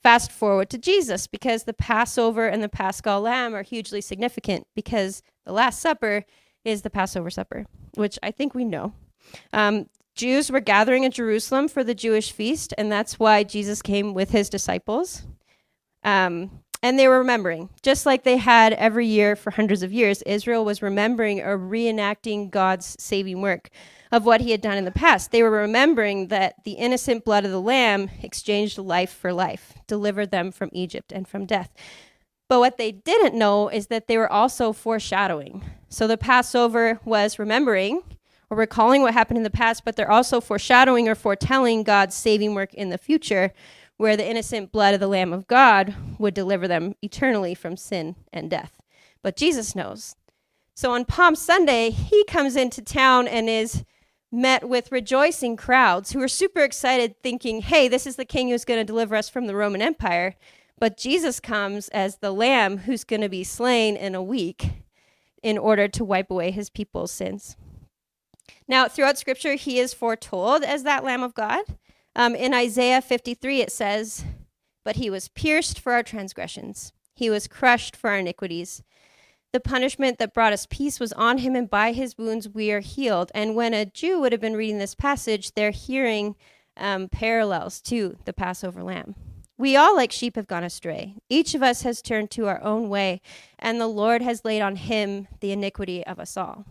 fast 0.02 0.32
forward 0.32 0.72
to 0.72 0.80
Jesus 0.80 1.28
because 1.28 1.66
the 1.66 1.74
Passover 1.74 2.48
and 2.48 2.64
the 2.64 2.70
Paschal 2.70 3.22
lamb 3.22 3.54
are 3.54 3.62
hugely 3.62 4.02
significant 4.02 4.66
because 4.76 5.22
the 5.46 5.54
Last 5.54 5.80
Supper 5.80 6.26
is 6.66 6.82
the 6.82 6.90
Passover 6.90 7.30
supper, 7.30 7.68
which 7.94 8.18
I 8.24 8.32
think 8.32 8.56
we 8.56 8.66
know. 8.66 8.94
Um, 9.54 9.90
Jews 10.16 10.52
were 10.52 10.60
gathering 10.60 11.04
in 11.04 11.12
Jerusalem 11.12 11.68
for 11.68 11.84
the 11.84 11.94
Jewish 11.94 12.32
feast, 12.32 12.74
and 12.80 12.92
that's 12.92 13.20
why 13.20 13.44
Jesus 13.44 13.84
came 13.84 14.16
with 14.16 14.32
his 14.32 14.50
disciples. 14.50 15.28
Um, 16.04 16.64
and 16.82 16.98
they 16.98 17.08
were 17.08 17.20
remembering, 17.20 17.70
just 17.82 18.06
like 18.06 18.24
they 18.24 18.38
had 18.38 18.74
every 18.74 19.06
year 19.06 19.36
for 19.36 19.52
hundreds 19.52 19.84
of 19.84 19.92
years, 19.92 20.22
Israel 20.22 20.64
was 20.64 20.82
remembering 20.82 21.42
or 21.42 21.58
reenacting 21.58 22.50
God's 22.50 22.96
saving 23.00 23.42
work 23.42 23.70
of 24.12 24.26
what 24.26 24.42
he 24.42 24.52
had 24.52 24.62
done 24.62 24.78
in 24.78 24.86
the 24.86 24.92
past. 24.92 25.32
They 25.32 25.44
were 25.44 25.52
remembering 25.52 26.28
that 26.30 26.64
the 26.64 26.74
innocent 26.74 27.26
blood 27.26 27.46
of 27.46 27.52
the 27.52 27.62
Lamb 27.62 28.10
exchanged 28.24 28.78
life 28.78 29.12
for 29.12 29.34
life, 29.34 29.74
delivered 29.88 30.32
them 30.32 30.52
from 30.52 30.70
Egypt 30.72 31.12
and 31.12 31.28
from 31.28 31.46
death. 31.46 31.72
But 32.48 32.60
what 32.60 32.78
they 32.78 32.92
didn't 32.92 33.38
know 33.38 33.68
is 33.68 33.88
that 33.88 34.08
they 34.08 34.18
were 34.18 34.32
also 34.32 34.74
foreshadowing. 34.74 35.64
So 35.90 36.08
the 36.08 36.18
Passover 36.18 37.00
was 37.06 37.38
remembering 37.38 38.02
or 38.50 38.58
recalling 38.58 39.04
what 39.04 39.14
happened 39.14 39.38
in 39.38 39.44
the 39.44 39.52
past, 39.52 39.86
but 39.86 39.96
they're 39.96 40.10
also 40.10 40.42
foreshadowing 40.42 41.08
or 41.08 41.14
foretelling 41.14 41.84
God's 41.84 42.16
saving 42.16 42.56
work 42.56 42.74
in 42.74 42.90
the 42.90 42.98
future 42.98 43.54
where 44.00 44.16
the 44.16 44.26
innocent 44.26 44.72
blood 44.72 44.94
of 44.94 45.02
the 45.02 45.10
Lamb 45.10 45.34
of 45.34 45.46
God 45.46 45.94
would 46.18 46.34
deliver 46.34 46.70
them 46.70 46.96
eternally 47.02 47.54
from 47.54 47.76
sin 47.76 48.16
and 48.32 48.50
death. 48.50 48.80
But 49.22 49.36
Jesus 49.36 49.76
knows. 49.76 50.16
So 50.74 50.94
on 50.94 51.04
Palm 51.04 51.36
Sunday, 51.36 51.90
he 51.90 52.24
comes 52.24 52.56
into 52.56 52.82
town 52.82 53.28
and 53.28 53.50
is 53.50 53.84
met 54.32 54.70
with 54.70 54.94
rejoicing 54.94 55.58
crowds 55.58 56.14
who 56.14 56.22
are 56.22 56.30
super 56.30 56.62
excited, 56.62 57.22
thinking, 57.22 57.62
hey, 57.62 57.90
this 57.90 58.08
is 58.08 58.16
the 58.16 58.24
king 58.24 58.48
who's 58.48 58.64
going 58.64 58.80
to 58.80 58.86
deliver 58.86 59.18
us 59.18 59.28
from 59.28 59.48
the 59.48 59.56
Roman 59.56 59.82
Empire. 59.82 60.36
But 60.80 60.96
Jesus 60.96 61.42
comes 61.42 61.90
as 61.90 62.20
the 62.20 62.32
lamb 62.32 62.78
who's 62.78 63.04
going 63.04 63.20
to 63.20 63.28
be 63.28 63.44
slain 63.44 63.98
in 63.98 64.16
a 64.16 64.24
week 64.24 64.86
in 65.44 65.58
order 65.58 65.90
to 65.90 66.06
wipe 66.06 66.32
away 66.32 66.52
his 66.52 66.70
people's 66.70 67.12
sins. 67.12 67.58
Now, 68.66 68.88
throughout 68.88 69.18
scripture, 69.18 69.56
he 69.56 69.78
is 69.78 69.94
foretold 69.94 70.64
as 70.64 70.84
that 70.84 71.04
Lamb 71.04 71.22
of 71.22 71.34
God. 71.34 71.66
Um, 72.20 72.36
in 72.36 72.54
Isaiah 72.54 73.02
53, 73.02 73.62
it 73.62 73.72
says, 73.72 74.26
But 74.84 74.98
he 74.98 75.10
was 75.10 75.30
pierced 75.30 75.80
for 75.80 75.94
our 75.94 76.04
transgressions, 76.04 76.92
he 77.16 77.30
was 77.30 77.48
crushed 77.48 77.96
for 77.96 78.10
our 78.10 78.18
iniquities. 78.18 78.84
The 79.54 79.62
punishment 79.62 80.20
that 80.20 80.34
brought 80.34 80.52
us 80.52 80.68
peace 80.70 81.00
was 81.00 81.14
on 81.14 81.38
him, 81.38 81.56
and 81.56 81.70
by 81.70 81.94
his 81.94 82.18
wounds 82.18 82.50
we 82.50 82.74
are 82.74 82.82
healed. 82.82 83.32
And 83.34 83.56
when 83.56 83.74
a 83.74 83.86
Jew 83.86 84.20
would 84.20 84.34
have 84.34 84.42
been 84.42 84.58
reading 84.58 84.80
this 84.80 84.96
passage, 84.96 85.54
they're 85.54 85.72
hearing 85.72 86.36
um, 86.76 87.08
parallels 87.08 87.80
to 87.84 88.18
the 88.26 88.34
Passover 88.34 88.84
lamb. 88.84 89.16
We 89.58 89.78
all, 89.78 89.96
like 89.96 90.12
sheep, 90.12 90.36
have 90.36 90.48
gone 90.48 90.66
astray. 90.66 91.16
Each 91.30 91.56
of 91.56 91.64
us 91.64 91.84
has 91.84 92.02
turned 92.02 92.32
to 92.32 92.48
our 92.48 92.62
own 92.62 92.90
way, 92.90 93.22
and 93.58 93.80
the 93.80 93.88
Lord 93.88 94.22
has 94.22 94.44
laid 94.44 94.62
on 94.62 94.76
him 94.76 95.30
the 95.40 95.54
iniquity 95.54 96.06
of 96.06 96.20
us 96.20 96.36
all. 96.36 96.66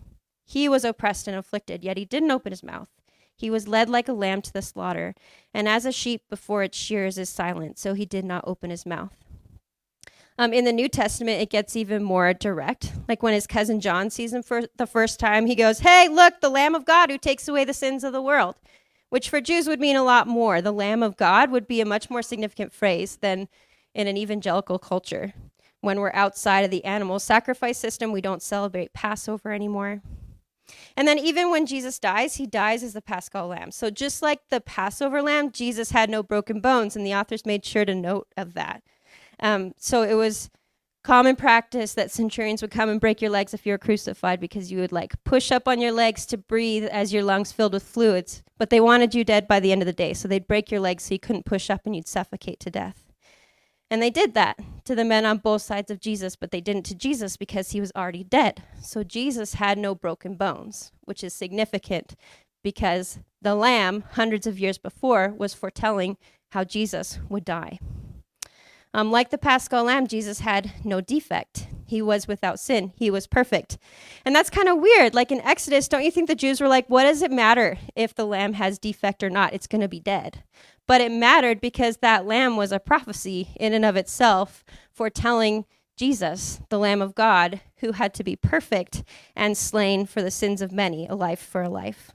He 0.44 0.68
was 0.68 0.84
oppressed 0.84 1.26
and 1.26 1.36
afflicted, 1.38 1.82
yet 1.82 1.96
he 1.96 2.04
didn't 2.04 2.30
open 2.30 2.52
his 2.52 2.62
mouth. 2.62 2.90
He 3.38 3.50
was 3.50 3.68
led 3.68 3.88
like 3.88 4.08
a 4.08 4.12
lamb 4.12 4.42
to 4.42 4.52
the 4.52 4.62
slaughter, 4.62 5.14
and 5.54 5.68
as 5.68 5.86
a 5.86 5.92
sheep 5.92 6.22
before 6.28 6.64
its 6.64 6.76
shears 6.76 7.16
is 7.16 7.30
silent, 7.30 7.78
so 7.78 7.94
he 7.94 8.04
did 8.04 8.24
not 8.24 8.42
open 8.46 8.70
his 8.70 8.84
mouth. 8.84 9.14
Um, 10.36 10.52
in 10.52 10.64
the 10.64 10.72
New 10.72 10.88
Testament, 10.88 11.40
it 11.40 11.50
gets 11.50 11.76
even 11.76 12.02
more 12.02 12.32
direct. 12.34 12.92
Like 13.08 13.22
when 13.22 13.34
his 13.34 13.46
cousin 13.46 13.80
John 13.80 14.10
sees 14.10 14.32
him 14.32 14.42
for 14.42 14.62
the 14.76 14.86
first 14.86 15.20
time, 15.20 15.46
he 15.46 15.54
goes, 15.54 15.80
Hey, 15.80 16.08
look, 16.08 16.40
the 16.40 16.48
Lamb 16.48 16.74
of 16.74 16.84
God 16.84 17.10
who 17.10 17.18
takes 17.18 17.46
away 17.46 17.64
the 17.64 17.72
sins 17.72 18.02
of 18.02 18.12
the 18.12 18.22
world, 18.22 18.56
which 19.08 19.30
for 19.30 19.40
Jews 19.40 19.68
would 19.68 19.80
mean 19.80 19.96
a 19.96 20.04
lot 20.04 20.26
more. 20.26 20.60
The 20.60 20.72
Lamb 20.72 21.02
of 21.04 21.16
God 21.16 21.50
would 21.52 21.68
be 21.68 21.80
a 21.80 21.86
much 21.86 22.10
more 22.10 22.22
significant 22.22 22.72
phrase 22.72 23.16
than 23.16 23.48
in 23.94 24.08
an 24.08 24.16
evangelical 24.16 24.78
culture. 24.78 25.32
When 25.80 26.00
we're 26.00 26.12
outside 26.12 26.64
of 26.64 26.72
the 26.72 26.84
animal 26.84 27.20
sacrifice 27.20 27.78
system, 27.78 28.10
we 28.10 28.20
don't 28.20 28.42
celebrate 28.42 28.92
Passover 28.92 29.52
anymore. 29.52 30.02
And 30.96 31.08
then 31.08 31.18
even 31.18 31.50
when 31.50 31.66
Jesus 31.66 31.98
dies, 31.98 32.36
he 32.36 32.46
dies 32.46 32.82
as 32.82 32.92
the 32.92 33.02
Paschal 33.02 33.48
lamb. 33.48 33.70
So 33.70 33.90
just 33.90 34.22
like 34.22 34.48
the 34.48 34.60
Passover 34.60 35.22
lamb, 35.22 35.50
Jesus 35.50 35.90
had 35.90 36.10
no 36.10 36.22
broken 36.22 36.60
bones, 36.60 36.96
and 36.96 37.06
the 37.06 37.14
authors 37.14 37.46
made 37.46 37.64
sure 37.64 37.84
to 37.84 37.94
note 37.94 38.28
of 38.36 38.54
that. 38.54 38.82
Um, 39.40 39.72
so 39.78 40.02
it 40.02 40.14
was 40.14 40.50
common 41.04 41.36
practice 41.36 41.94
that 41.94 42.10
centurions 42.10 42.60
would 42.60 42.70
come 42.70 42.88
and 42.88 43.00
break 43.00 43.22
your 43.22 43.30
legs 43.30 43.54
if 43.54 43.64
you 43.64 43.72
were 43.72 43.78
crucified 43.78 44.40
because 44.40 44.70
you 44.70 44.78
would 44.78 44.92
like 44.92 45.22
push 45.24 45.50
up 45.50 45.66
on 45.66 45.80
your 45.80 45.92
legs 45.92 46.26
to 46.26 46.36
breathe 46.36 46.84
as 46.84 47.12
your 47.12 47.22
lungs 47.22 47.52
filled 47.52 47.72
with 47.72 47.82
fluids. 47.82 48.42
But 48.58 48.70
they 48.70 48.80
wanted 48.80 49.14
you 49.14 49.24
dead 49.24 49.48
by 49.48 49.60
the 49.60 49.72
end 49.72 49.80
of 49.82 49.86
the 49.86 49.92
day, 49.92 50.12
so 50.12 50.28
they'd 50.28 50.46
break 50.46 50.70
your 50.70 50.80
legs 50.80 51.04
so 51.04 51.14
you 51.14 51.20
couldn't 51.20 51.46
push 51.46 51.70
up 51.70 51.86
and 51.86 51.94
you'd 51.94 52.08
suffocate 52.08 52.60
to 52.60 52.70
death. 52.70 53.07
And 53.90 54.02
they 54.02 54.10
did 54.10 54.34
that 54.34 54.58
to 54.84 54.94
the 54.94 55.04
men 55.04 55.24
on 55.24 55.38
both 55.38 55.62
sides 55.62 55.90
of 55.90 56.00
Jesus, 56.00 56.36
but 56.36 56.50
they 56.50 56.60
didn't 56.60 56.84
to 56.86 56.94
Jesus 56.94 57.36
because 57.36 57.70
he 57.70 57.80
was 57.80 57.92
already 57.96 58.24
dead. 58.24 58.62
So 58.82 59.02
Jesus 59.02 59.54
had 59.54 59.78
no 59.78 59.94
broken 59.94 60.34
bones, 60.34 60.92
which 61.04 61.24
is 61.24 61.32
significant 61.32 62.14
because 62.62 63.18
the 63.40 63.54
lamb, 63.54 64.04
hundreds 64.12 64.46
of 64.46 64.58
years 64.58 64.78
before, 64.78 65.34
was 65.36 65.54
foretelling 65.54 66.16
how 66.50 66.64
Jesus 66.64 67.18
would 67.28 67.44
die. 67.44 67.78
Um, 68.94 69.10
like 69.10 69.30
the 69.30 69.38
paschal 69.38 69.84
lamb, 69.84 70.06
Jesus 70.06 70.40
had 70.40 70.72
no 70.84 71.00
defect. 71.00 71.68
He 71.86 72.02
was 72.02 72.28
without 72.28 72.60
sin. 72.60 72.92
He 72.96 73.10
was 73.10 73.26
perfect. 73.26 73.78
And 74.24 74.34
that's 74.34 74.50
kind 74.50 74.68
of 74.68 74.78
weird. 74.78 75.14
Like 75.14 75.32
in 75.32 75.40
Exodus, 75.40 75.88
don't 75.88 76.04
you 76.04 76.10
think 76.10 76.28
the 76.28 76.34
Jews 76.34 76.60
were 76.60 76.68
like, 76.68 76.88
what 76.88 77.04
does 77.04 77.22
it 77.22 77.30
matter 77.30 77.78
if 77.96 78.14
the 78.14 78.26
lamb 78.26 78.54
has 78.54 78.78
defect 78.78 79.22
or 79.22 79.30
not? 79.30 79.54
It's 79.54 79.66
going 79.66 79.80
to 79.80 79.88
be 79.88 80.00
dead. 80.00 80.42
But 80.86 81.00
it 81.00 81.12
mattered 81.12 81.60
because 81.60 81.98
that 81.98 82.26
lamb 82.26 82.56
was 82.56 82.72
a 82.72 82.78
prophecy 82.78 83.48
in 83.56 83.72
and 83.72 83.84
of 83.84 83.96
itself 83.96 84.64
foretelling 84.90 85.64
Jesus, 85.98 86.60
the 86.68 86.78
Lamb 86.78 87.02
of 87.02 87.14
God, 87.14 87.60
who 87.78 87.92
had 87.92 88.14
to 88.14 88.24
be 88.24 88.36
perfect 88.36 89.02
and 89.34 89.56
slain 89.56 90.06
for 90.06 90.22
the 90.22 90.30
sins 90.30 90.62
of 90.62 90.72
many, 90.72 91.06
a 91.08 91.14
life 91.14 91.40
for 91.40 91.62
a 91.62 91.68
life. 91.68 92.12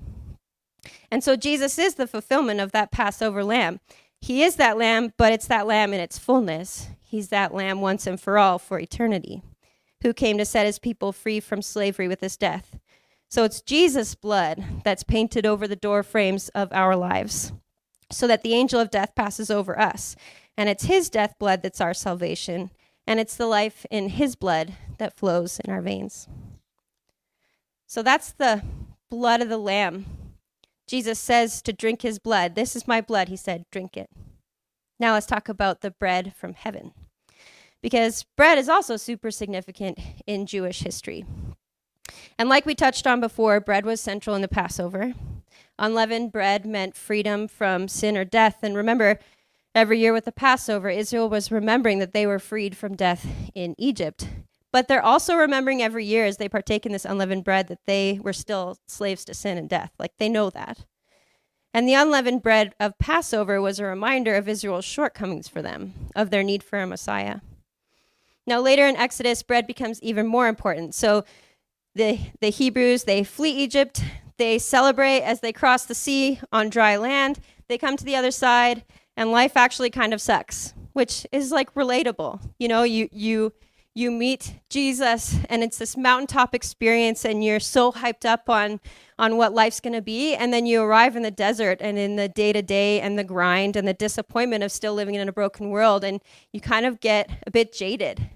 And 1.12 1.24
so 1.24 1.36
Jesus 1.36 1.77
is 1.77 1.96
the 1.96 2.08
fulfillment 2.08 2.60
of 2.60 2.72
that 2.72 2.92
Passover 2.92 3.44
lamb. 3.44 3.80
He 4.24 4.42
is 4.42 4.56
that 4.56 4.77
lamb, 4.77 5.12
but 5.18 5.34
it's 5.34 5.48
that 5.48 5.68
lamb 5.68 5.94
in 5.94 6.00
its 6.00 6.18
fullness. 6.18 6.88
He's 7.01 7.27
that 7.27 7.53
lamb 7.53 7.82
once 7.82 8.08
and 8.08 8.18
for 8.18 8.38
all 8.38 8.58
for 8.58 8.80
eternity, 8.80 9.42
who 10.01 10.13
came 10.13 10.38
to 10.38 10.46
set 10.46 10.65
his 10.65 10.80
people 10.80 11.12
free 11.12 11.42
from 11.42 11.62
slavery 11.62 12.08
with 12.08 12.22
his 12.22 12.38
death. 12.38 12.80
So 13.30 13.44
it's 13.44 13.62
Jesus' 13.62 14.15
blood 14.15 14.63
that's 14.86 15.03
painted 15.03 15.46
over 15.46 15.68
the 15.68 15.75
door 15.75 16.03
frames 16.03 16.48
of 16.56 16.72
our 16.72 16.96
lives 16.96 17.51
so 18.13 18.25
that 18.27 18.44
the 18.44 18.53
angel 18.53 18.80
of 18.80 18.89
death 18.89 19.13
passes 19.13 19.51
over 19.51 19.77
us. 19.77 20.15
And 20.56 20.70
it's 20.70 20.86
his 20.86 21.10
death 21.10 21.36
blood 21.38 21.62
that's 21.62 21.82
our 21.82 21.94
salvation, 21.94 22.72
and 23.06 23.20
it's 23.20 23.36
the 23.36 23.48
life 23.48 23.86
in 23.92 24.08
his 24.08 24.38
blood 24.38 24.72
that 25.00 25.18
flows 25.18 25.60
in 25.60 25.70
our 25.70 25.82
veins. 25.82 26.30
So 27.88 28.01
that's 28.01 28.32
the 28.32 28.63
blood 29.10 29.42
of 29.42 29.50
the 29.50 29.58
Lamb. 29.58 30.06
Jesus 30.87 31.19
says 31.19 31.61
to 31.61 31.73
drink 31.73 32.01
his 32.01 32.19
blood. 32.19 32.55
This 32.55 32.75
is 32.75 32.87
my 32.87 33.01
blood, 33.01 33.29
he 33.29 33.37
said, 33.37 33.65
drink 33.71 33.95
it. 33.97 34.09
Now 34.99 35.13
let's 35.13 35.25
talk 35.25 35.49
about 35.49 35.81
the 35.81 35.91
bread 35.91 36.33
from 36.35 36.53
heaven. 36.53 36.93
Because 37.81 38.25
bread 38.37 38.57
is 38.57 38.69
also 38.69 38.95
super 38.95 39.31
significant 39.31 39.99
in 40.25 40.45
Jewish 40.45 40.79
history. 40.79 41.25
And 42.37 42.49
like 42.49 42.65
we 42.65 42.75
touched 42.75 43.05
on 43.05 43.19
before, 43.19 43.59
bread 43.59 43.85
was 43.85 44.01
central 44.01 44.35
in 44.35 44.41
the 44.41 44.47
Passover. 44.47 45.13
Unleavened 45.77 46.31
bread 46.31 46.65
meant 46.65 46.95
freedom 46.95 47.47
from 47.47 47.87
sin 47.87 48.15
or 48.15 48.23
death. 48.23 48.59
And 48.63 48.75
remember, 48.75 49.19
every 49.75 49.99
year 49.99 50.13
with 50.13 50.25
the 50.25 50.31
Passover, 50.31 50.89
Israel 50.89 51.29
was 51.29 51.51
remembering 51.51 51.99
that 51.99 52.13
they 52.13 52.25
were 52.25 52.39
freed 52.39 52.77
from 52.77 52.95
death 52.95 53.25
in 53.53 53.75
Egypt. 53.77 54.27
But 54.74 54.88
they're 54.88 55.06
also 55.06 55.36
remembering 55.36 55.84
every 55.84 56.03
year 56.03 56.25
as 56.25 56.38
they 56.38 56.50
partake 56.50 56.86
in 56.86 56.92
this 56.92 57.06
unleavened 57.06 57.44
bread 57.44 57.68
that 57.68 57.86
they 57.86 58.20
were 58.22 58.34
still 58.34 58.80
slaves 58.88 59.24
to 59.25 59.34
sin 59.36 59.58
and 59.58 59.70
death. 59.70 59.92
Like 60.00 60.18
they 60.18 60.27
know 60.27 60.50
that. 60.50 60.86
And 61.75 61.88
the 61.88 61.94
unleavened 61.94 62.42
bread 62.42 62.74
of 62.80 62.98
Passover 62.98 63.62
was 63.62 63.80
a 63.80 63.86
reminder 63.86 64.36
of 64.36 64.50
Israel's 64.50 64.84
shortcomings 64.84 65.48
for 65.48 65.62
them, 65.62 65.94
of 66.15 66.32
their 66.32 66.44
need 66.44 66.63
for 66.63 66.80
a 66.80 66.88
Messiah. 66.88 67.39
Now, 68.46 68.60
later 68.60 68.88
in 68.88 68.96
Exodus, 68.96 69.44
bread 69.44 69.68
becomes 69.68 70.01
even 70.01 70.27
more 70.27 70.48
important. 70.48 70.96
So 70.96 71.24
the, 71.96 72.20
the 72.42 72.50
Hebrews, 72.50 73.03
they 73.03 73.24
flee 73.24 73.51
Egypt, 73.51 74.03
they 74.38 74.58
celebrate 74.58 75.22
as 75.22 75.42
they 75.42 75.53
cross 75.53 75.86
the 75.86 75.96
sea 75.96 76.39
on 76.51 76.70
dry 76.70 76.98
land. 76.98 77.39
They 77.70 77.77
come 77.77 77.96
to 77.96 78.03
the 78.03 78.15
other 78.15 78.32
side, 78.32 78.84
and 79.15 79.32
life 79.32 79.56
actually 79.56 79.92
kind 79.92 80.13
of 80.13 80.22
sucks, 80.22 80.74
which 80.94 81.27
is 81.32 81.51
like 81.51 81.74
relatable. 81.75 82.42
You 82.58 82.68
know, 82.68 82.84
you 82.84 83.08
you 83.12 83.53
you 83.95 84.09
meet 84.12 84.55
Jesus, 84.69 85.38
and 85.50 85.63
it's 85.63 85.77
this 85.77 85.95
mountaintop 85.95 86.55
experience, 86.55 87.25
and 87.25 87.43
you're 87.43 87.59
so 87.59 87.91
hyped 87.91 88.25
up 88.25 88.50
on 88.50 88.79
on 89.19 89.38
what 89.38 89.53
life's 89.53 89.79
going 89.79 89.93
to 89.93 90.01
be, 90.01 90.33
and 90.33 90.51
then 90.51 90.65
you 90.65 90.81
arrive 90.81 91.15
in 91.15 91.21
the 91.21 91.31
desert 91.31 91.77
and 91.79 92.00
in 92.00 92.15
the 92.15 92.27
day 92.27 92.51
to 92.51 92.62
day 92.62 93.00
and 93.00 93.17
the 93.17 93.23
grind 93.23 93.75
and 93.75 93.88
the 93.88 93.93
disappointment 93.93 94.63
of 94.63 94.71
still 94.71 94.95
living 94.95 95.15
in 95.15 95.29
a 95.29 95.33
broken 95.33 95.69
world, 95.69 96.03
and 96.03 96.21
you 96.51 96.59
kind 96.59 96.85
of 96.85 97.00
get 97.00 97.29
a 97.45 97.51
bit 97.51 97.71
jaded, 97.71 98.29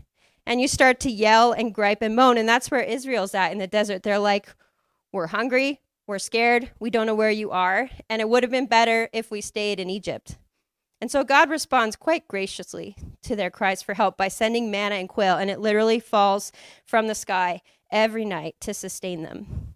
and 0.45 0.61
you 0.61 0.67
start 0.67 0.99
to 0.99 1.11
yell 1.11 1.51
and 1.51 1.73
gripe 1.73 2.01
and 2.01 2.15
moan, 2.15 2.37
and 2.37 2.47
that's 2.47 2.69
where 2.69 2.81
Israel's 2.81 3.33
at 3.33 3.51
in 3.51 3.57
the 3.57 3.67
desert. 3.67 4.03
They're 4.03 4.19
like, 4.19 4.55
"We're 5.11 5.27
hungry, 5.27 5.81
we're 6.07 6.19
scared. 6.19 6.71
We 6.79 6.89
don't 6.89 7.05
know 7.05 7.15
where 7.15 7.29
you 7.29 7.51
are. 7.51 7.89
And 8.09 8.21
it 8.21 8.29
would 8.29 8.43
have 8.43 8.51
been 8.51 8.65
better 8.65 9.09
if 9.11 9.29
we 9.29 9.41
stayed 9.41 9.79
in 9.79 9.89
Egypt. 9.89 10.37
And 10.99 11.11
so 11.11 11.23
God 11.23 11.49
responds 11.49 11.95
quite 11.95 12.27
graciously 12.27 12.95
to 13.23 13.35
their 13.35 13.51
cries 13.51 13.81
for 13.81 13.93
help 13.93 14.17
by 14.17 14.29
sending 14.29 14.71
manna 14.71 14.95
and 14.95 15.07
quail, 15.07 15.37
and 15.37 15.49
it 15.49 15.59
literally 15.59 15.99
falls 15.99 16.51
from 16.85 17.07
the 17.07 17.15
sky 17.15 17.61
every 17.91 18.25
night 18.25 18.55
to 18.61 18.73
sustain 18.73 19.21
them. 19.21 19.73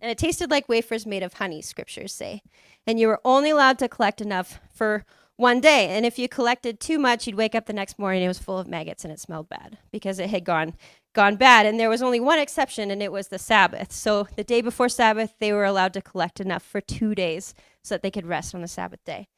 And 0.00 0.10
it 0.10 0.18
tasted 0.18 0.50
like 0.50 0.68
wafers 0.68 1.06
made 1.06 1.22
of 1.22 1.34
honey, 1.34 1.62
scriptures 1.62 2.12
say. 2.12 2.42
And 2.86 2.98
you 2.98 3.06
were 3.06 3.20
only 3.24 3.50
allowed 3.50 3.78
to 3.80 3.88
collect 3.88 4.20
enough 4.20 4.58
for 4.72 5.04
one 5.36 5.60
day. 5.60 5.88
And 5.88 6.04
if 6.04 6.18
you 6.18 6.28
collected 6.28 6.80
too 6.80 6.98
much, 6.98 7.26
you'd 7.26 7.36
wake 7.36 7.54
up 7.54 7.66
the 7.66 7.72
next 7.72 7.98
morning, 7.98 8.22
and 8.22 8.26
it 8.26 8.28
was 8.28 8.38
full 8.38 8.58
of 8.58 8.66
maggots 8.66 9.04
and 9.04 9.12
it 9.12 9.20
smelled 9.20 9.48
bad 9.48 9.78
because 9.90 10.18
it 10.18 10.30
had 10.30 10.44
gone 10.44 10.74
gone 11.14 11.36
bad. 11.36 11.66
And 11.66 11.78
there 11.78 11.90
was 11.90 12.02
only 12.02 12.20
one 12.20 12.38
exception, 12.38 12.90
and 12.90 13.02
it 13.02 13.12
was 13.12 13.28
the 13.28 13.38
Sabbath. 13.38 13.92
So 13.92 14.28
the 14.36 14.44
day 14.44 14.60
before 14.60 14.88
Sabbath, 14.88 15.34
they 15.38 15.52
were 15.52 15.64
allowed 15.64 15.94
to 15.94 16.02
collect 16.02 16.40
enough 16.40 16.62
for 16.62 16.80
two 16.80 17.14
days 17.14 17.54
so 17.82 17.94
that 17.94 18.02
they 18.02 18.10
could 18.10 18.26
rest 18.26 18.54
on 18.54 18.62
the 18.62 18.68
Sabbath 18.68 19.04
day. 19.04 19.28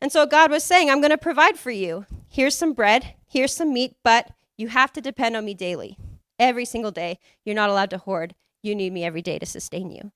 And 0.00 0.12
so 0.12 0.26
God 0.26 0.50
was 0.50 0.64
saying, 0.64 0.90
I'm 0.90 1.00
going 1.00 1.10
to 1.10 1.18
provide 1.18 1.58
for 1.58 1.70
you. 1.70 2.06
Here's 2.28 2.56
some 2.56 2.72
bread, 2.72 3.14
here's 3.26 3.54
some 3.54 3.72
meat, 3.72 3.96
but 4.02 4.30
you 4.56 4.68
have 4.68 4.92
to 4.94 5.00
depend 5.00 5.36
on 5.36 5.44
me 5.44 5.54
daily. 5.54 5.96
Every 6.38 6.64
single 6.64 6.90
day. 6.90 7.18
You're 7.44 7.54
not 7.54 7.70
allowed 7.70 7.90
to 7.90 7.98
hoard. 7.98 8.34
You 8.62 8.74
need 8.74 8.92
me 8.92 9.04
every 9.04 9.22
day 9.22 9.38
to 9.38 9.46
sustain 9.46 9.90
you. 9.90 10.10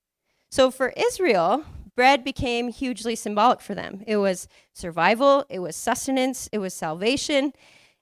So 0.50 0.70
for 0.70 0.92
Israel, 0.96 1.64
bread 1.94 2.24
became 2.24 2.68
hugely 2.68 3.14
symbolic 3.14 3.60
for 3.60 3.74
them. 3.74 4.02
It 4.06 4.16
was 4.16 4.48
survival, 4.72 5.44
it 5.48 5.58
was 5.58 5.76
sustenance, 5.76 6.48
it 6.52 6.58
was 6.58 6.72
salvation, 6.72 7.52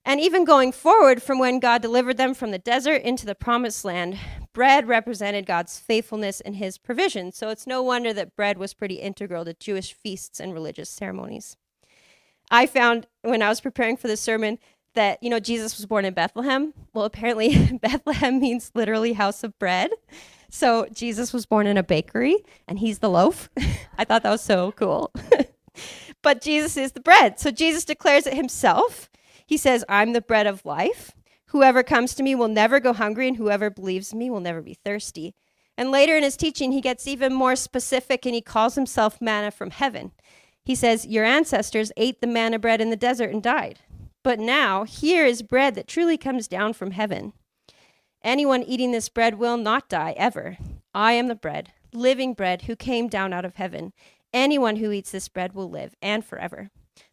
and 0.04 0.21
even 0.21 0.45
going 0.45 0.71
forward 0.71 1.21
from 1.21 1.40
when 1.40 1.59
God 1.59 1.83
delivered 1.83 2.16
them 2.16 2.33
from 2.33 2.52
the 2.52 2.59
desert 2.59 3.02
into 3.02 3.26
the 3.26 3.35
promised 3.35 3.85
land, 3.85 4.16
bread 4.52 4.87
represented 4.87 5.47
God's 5.47 5.80
faithfulness 5.80 6.40
and 6.40 6.56
his 6.56 6.78
provision. 6.78 7.33
So 7.33 7.49
it's 7.49 7.66
no 7.66 7.83
wonder 7.83 8.12
that 8.12 8.37
bread 8.37 8.56
was 8.56 8.73
pretty 8.73 8.95
integral 8.95 9.45
to 9.45 9.54
Jewish 9.54 9.92
feasts 9.92 10.38
and 10.38 10.54
religious 10.54 10.88
ceremonies. 10.88 11.56
I 12.50 12.66
found 12.66 13.06
when 13.22 13.42
I 13.42 13.48
was 13.48 13.60
preparing 13.60 13.96
for 13.96 14.08
this 14.08 14.20
sermon 14.20 14.58
that, 14.94 15.22
you 15.22 15.30
know, 15.30 15.40
Jesus 15.40 15.76
was 15.76 15.86
born 15.86 16.04
in 16.04 16.14
Bethlehem. 16.14 16.72
Well, 16.94 17.04
apparently, 17.04 17.78
Bethlehem 17.82 18.40
means 18.40 18.72
literally 18.74 19.12
house 19.12 19.44
of 19.44 19.58
bread. 19.58 19.90
So 20.48 20.86
Jesus 20.92 21.32
was 21.32 21.44
born 21.44 21.66
in 21.66 21.76
a 21.76 21.82
bakery 21.82 22.36
and 22.66 22.78
he's 22.78 23.00
the 23.00 23.10
loaf. 23.10 23.50
I 23.98 24.04
thought 24.04 24.22
that 24.22 24.30
was 24.30 24.42
so 24.42 24.72
cool. 24.72 25.12
but 26.22 26.40
Jesus 26.40 26.76
is 26.76 26.92
the 26.92 27.00
bread. 27.00 27.38
So 27.38 27.50
Jesus 27.50 27.84
declares 27.84 28.26
it 28.26 28.34
himself. 28.34 29.10
He 29.46 29.56
says, 29.56 29.84
I'm 29.88 30.12
the 30.12 30.20
bread 30.20 30.46
of 30.46 30.64
life. 30.64 31.12
Whoever 31.50 31.82
comes 31.82 32.14
to 32.14 32.22
me 32.22 32.34
will 32.34 32.48
never 32.48 32.80
go 32.80 32.92
hungry, 32.92 33.28
and 33.28 33.36
whoever 33.36 33.70
believes 33.70 34.12
me 34.12 34.28
will 34.30 34.40
never 34.40 34.60
be 34.60 34.74
thirsty. 34.74 35.34
And 35.78 35.90
later 35.90 36.16
in 36.16 36.24
his 36.24 36.36
teaching, 36.36 36.72
he 36.72 36.80
gets 36.80 37.06
even 37.06 37.32
more 37.32 37.54
specific 37.54 38.26
and 38.26 38.34
he 38.34 38.40
calls 38.40 38.74
himself 38.74 39.20
manna 39.20 39.50
from 39.50 39.70
heaven. 39.70 40.12
He 40.66 40.75
says, 40.75 41.06
Your 41.06 41.25
ancestors 41.25 41.92
ate 41.96 42.20
the 42.20 42.26
manna 42.26 42.58
bread 42.58 42.80
in 42.80 42.90
the 42.90 42.96
desert 42.96 43.30
and 43.30 43.40
died. 43.40 43.78
But 44.25 44.40
now, 44.40 44.82
here 44.82 45.25
is 45.25 45.42
bread 45.42 45.76
that 45.76 45.87
truly 45.87 46.18
comes 46.18 46.49
down 46.49 46.73
from 46.73 46.90
heaven. 46.90 47.32
Anyone 48.25 48.64
eating 48.64 48.90
this 48.90 49.08
bread 49.08 49.37
will 49.38 49.56
not 49.56 49.88
die 49.88 50.12
ever. 50.16 50.58
I 50.92 51.12
am 51.12 51.28
the 51.28 51.37
bread, 51.37 51.73
living 51.92 52.35
bread, 52.35 52.62
who 52.62 52.75
came 52.75 53.06
down 53.06 53.32
out 53.32 53.44
of 53.44 53.54
heaven. 53.54 53.92
Anyone 54.35 54.76
who 54.76 54.90
eats 54.90 55.12
this 55.12 55.28
bread 55.28 55.54
will 55.54 55.70
live, 55.70 55.94
and 56.02 56.25
forever. 56.25 56.70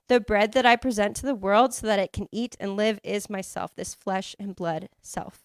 The 0.07 0.19
bread 0.19 0.53
that 0.53 0.65
I 0.65 0.75
present 0.75 1.15
to 1.17 1.25
the 1.27 1.35
world 1.35 1.75
so 1.75 1.85
that 1.85 1.99
it 1.99 2.11
can 2.11 2.27
eat 2.31 2.55
and 2.59 2.75
live 2.75 2.99
is 3.03 3.29
myself, 3.29 3.75
this 3.75 3.93
flesh 3.93 4.35
and 4.39 4.55
blood 4.55 4.89
self. 4.99 5.42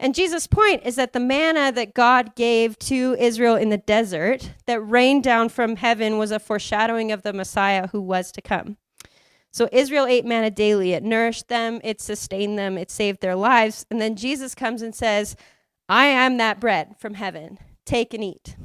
And 0.00 0.14
Jesus' 0.14 0.46
point 0.46 0.82
is 0.84 0.94
that 0.96 1.12
the 1.12 1.20
manna 1.20 1.72
that 1.72 1.94
God 1.94 2.36
gave 2.36 2.78
to 2.80 3.16
Israel 3.18 3.56
in 3.56 3.68
the 3.68 3.78
desert, 3.78 4.52
that 4.66 4.80
rained 4.80 5.24
down 5.24 5.48
from 5.48 5.76
heaven, 5.76 6.18
was 6.18 6.30
a 6.30 6.38
foreshadowing 6.38 7.10
of 7.10 7.22
the 7.22 7.32
Messiah 7.32 7.88
who 7.88 8.00
was 8.00 8.30
to 8.32 8.42
come. 8.42 8.76
So 9.50 9.68
Israel 9.72 10.06
ate 10.06 10.24
manna 10.24 10.50
daily. 10.50 10.92
It 10.92 11.02
nourished 11.02 11.48
them, 11.48 11.80
it 11.82 12.00
sustained 12.00 12.58
them, 12.58 12.78
it 12.78 12.90
saved 12.90 13.20
their 13.20 13.34
lives. 13.34 13.86
And 13.90 14.00
then 14.00 14.14
Jesus 14.14 14.54
comes 14.54 14.82
and 14.82 14.94
says, 14.94 15.34
I 15.88 16.04
am 16.04 16.36
that 16.36 16.60
bread 16.60 16.94
from 16.98 17.14
heaven. 17.14 17.58
Take 17.84 18.14
and 18.14 18.22
eat. 18.22 18.56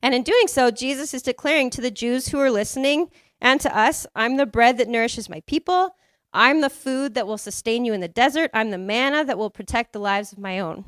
And 0.00 0.14
in 0.14 0.22
doing 0.22 0.46
so, 0.46 0.70
Jesus 0.70 1.12
is 1.12 1.22
declaring 1.22 1.68
to 1.70 1.80
the 1.80 1.90
Jews 1.90 2.28
who 2.28 2.38
are 2.38 2.50
listening 2.50 3.10
and 3.40 3.60
to 3.60 3.76
us, 3.76 4.06
I'm 4.14 4.36
the 4.36 4.46
bread 4.46 4.78
that 4.78 4.88
nourishes 4.88 5.28
my 5.28 5.42
people. 5.46 5.96
I'm 6.32 6.60
the 6.60 6.70
food 6.70 7.14
that 7.14 7.26
will 7.26 7.38
sustain 7.38 7.84
you 7.84 7.92
in 7.92 8.00
the 8.00 8.08
desert. 8.08 8.50
I'm 8.54 8.70
the 8.70 8.78
manna 8.78 9.24
that 9.24 9.38
will 9.38 9.50
protect 9.50 9.92
the 9.92 9.98
lives 9.98 10.32
of 10.32 10.38
my 10.38 10.58
own. 10.58 10.84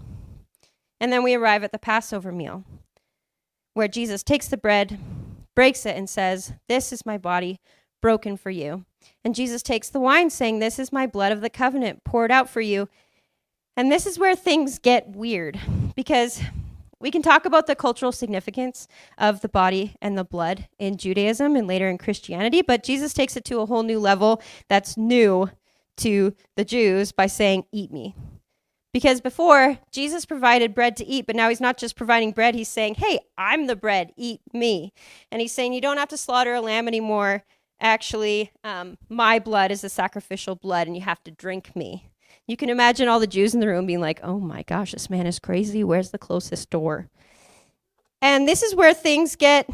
And 1.00 1.12
then 1.12 1.22
we 1.22 1.34
arrive 1.34 1.64
at 1.64 1.72
the 1.72 1.78
Passover 1.78 2.32
meal, 2.32 2.64
where 3.74 3.88
Jesus 3.88 4.22
takes 4.22 4.48
the 4.48 4.56
bread, 4.56 4.98
breaks 5.54 5.84
it, 5.84 5.96
and 5.96 6.08
says, 6.08 6.54
This 6.68 6.92
is 6.92 7.04
my 7.04 7.18
body 7.18 7.60
broken 8.00 8.36
for 8.36 8.50
you. 8.50 8.84
And 9.22 9.34
Jesus 9.34 9.62
takes 9.62 9.90
the 9.90 10.00
wine, 10.00 10.30
saying, 10.30 10.58
This 10.58 10.78
is 10.78 10.92
my 10.92 11.06
blood 11.06 11.32
of 11.32 11.40
the 11.40 11.50
covenant 11.50 12.04
poured 12.04 12.30
out 12.30 12.48
for 12.48 12.60
you. 12.60 12.88
And 13.76 13.90
this 13.90 14.06
is 14.06 14.18
where 14.18 14.36
things 14.36 14.78
get 14.78 15.10
weird 15.10 15.58
because 15.94 16.40
we 17.04 17.10
can 17.10 17.20
talk 17.20 17.44
about 17.44 17.66
the 17.66 17.76
cultural 17.76 18.12
significance 18.12 18.88
of 19.18 19.42
the 19.42 19.48
body 19.48 19.94
and 20.00 20.16
the 20.16 20.24
blood 20.24 20.68
in 20.78 20.96
Judaism 20.96 21.54
and 21.54 21.68
later 21.68 21.90
in 21.90 21.98
Christianity, 21.98 22.62
but 22.62 22.82
Jesus 22.82 23.12
takes 23.12 23.36
it 23.36 23.44
to 23.44 23.60
a 23.60 23.66
whole 23.66 23.82
new 23.82 23.98
level 23.98 24.40
that's 24.70 24.96
new 24.96 25.50
to 25.98 26.34
the 26.56 26.64
Jews 26.64 27.12
by 27.12 27.26
saying, 27.26 27.66
Eat 27.72 27.92
me. 27.92 28.16
Because 28.94 29.20
before, 29.20 29.78
Jesus 29.92 30.24
provided 30.24 30.74
bread 30.74 30.96
to 30.96 31.06
eat, 31.06 31.26
but 31.26 31.36
now 31.36 31.50
he's 31.50 31.60
not 31.60 31.76
just 31.76 31.94
providing 31.94 32.32
bread, 32.32 32.54
he's 32.54 32.68
saying, 32.68 32.94
Hey, 32.94 33.18
I'm 33.36 33.66
the 33.66 33.76
bread, 33.76 34.14
eat 34.16 34.40
me. 34.54 34.94
And 35.30 35.42
he's 35.42 35.52
saying, 35.52 35.74
You 35.74 35.82
don't 35.82 35.98
have 35.98 36.08
to 36.08 36.16
slaughter 36.16 36.54
a 36.54 36.62
lamb 36.62 36.88
anymore. 36.88 37.44
Actually, 37.82 38.50
um, 38.62 38.96
my 39.10 39.38
blood 39.38 39.70
is 39.70 39.82
the 39.82 39.90
sacrificial 39.90 40.54
blood, 40.54 40.86
and 40.86 40.96
you 40.96 41.02
have 41.02 41.22
to 41.24 41.30
drink 41.30 41.76
me. 41.76 42.08
You 42.46 42.56
can 42.56 42.68
imagine 42.68 43.08
all 43.08 43.20
the 43.20 43.26
Jews 43.26 43.54
in 43.54 43.60
the 43.60 43.68
room 43.68 43.86
being 43.86 44.00
like, 44.00 44.20
oh 44.22 44.38
my 44.38 44.62
gosh, 44.62 44.92
this 44.92 45.08
man 45.08 45.26
is 45.26 45.38
crazy. 45.38 45.82
Where's 45.82 46.10
the 46.10 46.18
closest 46.18 46.68
door? 46.70 47.08
And 48.20 48.46
this 48.46 48.62
is 48.62 48.74
where 48.74 48.92
things 48.92 49.36
get 49.36 49.68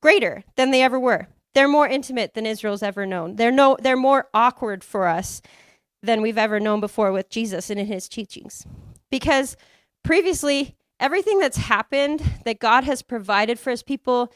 greater 0.00 0.44
than 0.56 0.70
they 0.70 0.82
ever 0.82 0.98
were. 0.98 1.28
They're 1.54 1.68
more 1.68 1.88
intimate 1.88 2.34
than 2.34 2.46
Israel's 2.46 2.82
ever 2.82 3.04
known. 3.04 3.36
They're, 3.36 3.50
no, 3.50 3.76
they're 3.80 3.96
more 3.96 4.28
awkward 4.32 4.84
for 4.84 5.08
us 5.08 5.42
than 6.02 6.22
we've 6.22 6.38
ever 6.38 6.60
known 6.60 6.80
before 6.80 7.10
with 7.10 7.30
Jesus 7.30 7.68
and 7.68 7.80
in 7.80 7.86
his 7.86 8.08
teachings. 8.08 8.64
Because 9.10 9.56
previously, 10.04 10.76
everything 11.00 11.40
that's 11.40 11.56
happened 11.56 12.22
that 12.44 12.60
God 12.60 12.84
has 12.84 13.02
provided 13.02 13.58
for 13.58 13.70
his 13.70 13.82
people 13.82 14.32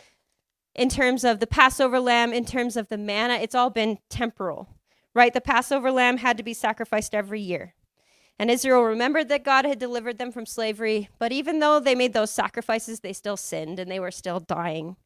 in 0.74 0.88
terms 0.88 1.22
of 1.22 1.38
the 1.38 1.46
Passover 1.46 2.00
lamb, 2.00 2.32
in 2.32 2.44
terms 2.44 2.76
of 2.76 2.88
the 2.88 2.98
manna, 2.98 3.34
it's 3.34 3.54
all 3.54 3.70
been 3.70 3.98
temporal 4.10 4.68
right? 5.14 5.32
The 5.32 5.40
Passover 5.40 5.90
lamb 5.90 6.18
had 6.18 6.36
to 6.36 6.42
be 6.42 6.54
sacrificed 6.54 7.14
every 7.14 7.40
year. 7.40 7.74
And 8.38 8.50
Israel 8.50 8.82
remembered 8.82 9.28
that 9.28 9.44
God 9.44 9.64
had 9.64 9.78
delivered 9.78 10.18
them 10.18 10.32
from 10.32 10.46
slavery, 10.46 11.08
but 11.18 11.32
even 11.32 11.58
though 11.58 11.78
they 11.78 11.94
made 11.94 12.12
those 12.12 12.30
sacrifices, 12.30 13.00
they 13.00 13.12
still 13.12 13.36
sinned 13.36 13.78
and 13.78 13.90
they 13.90 14.00
were 14.00 14.10
still 14.10 14.40
dying. 14.40 14.96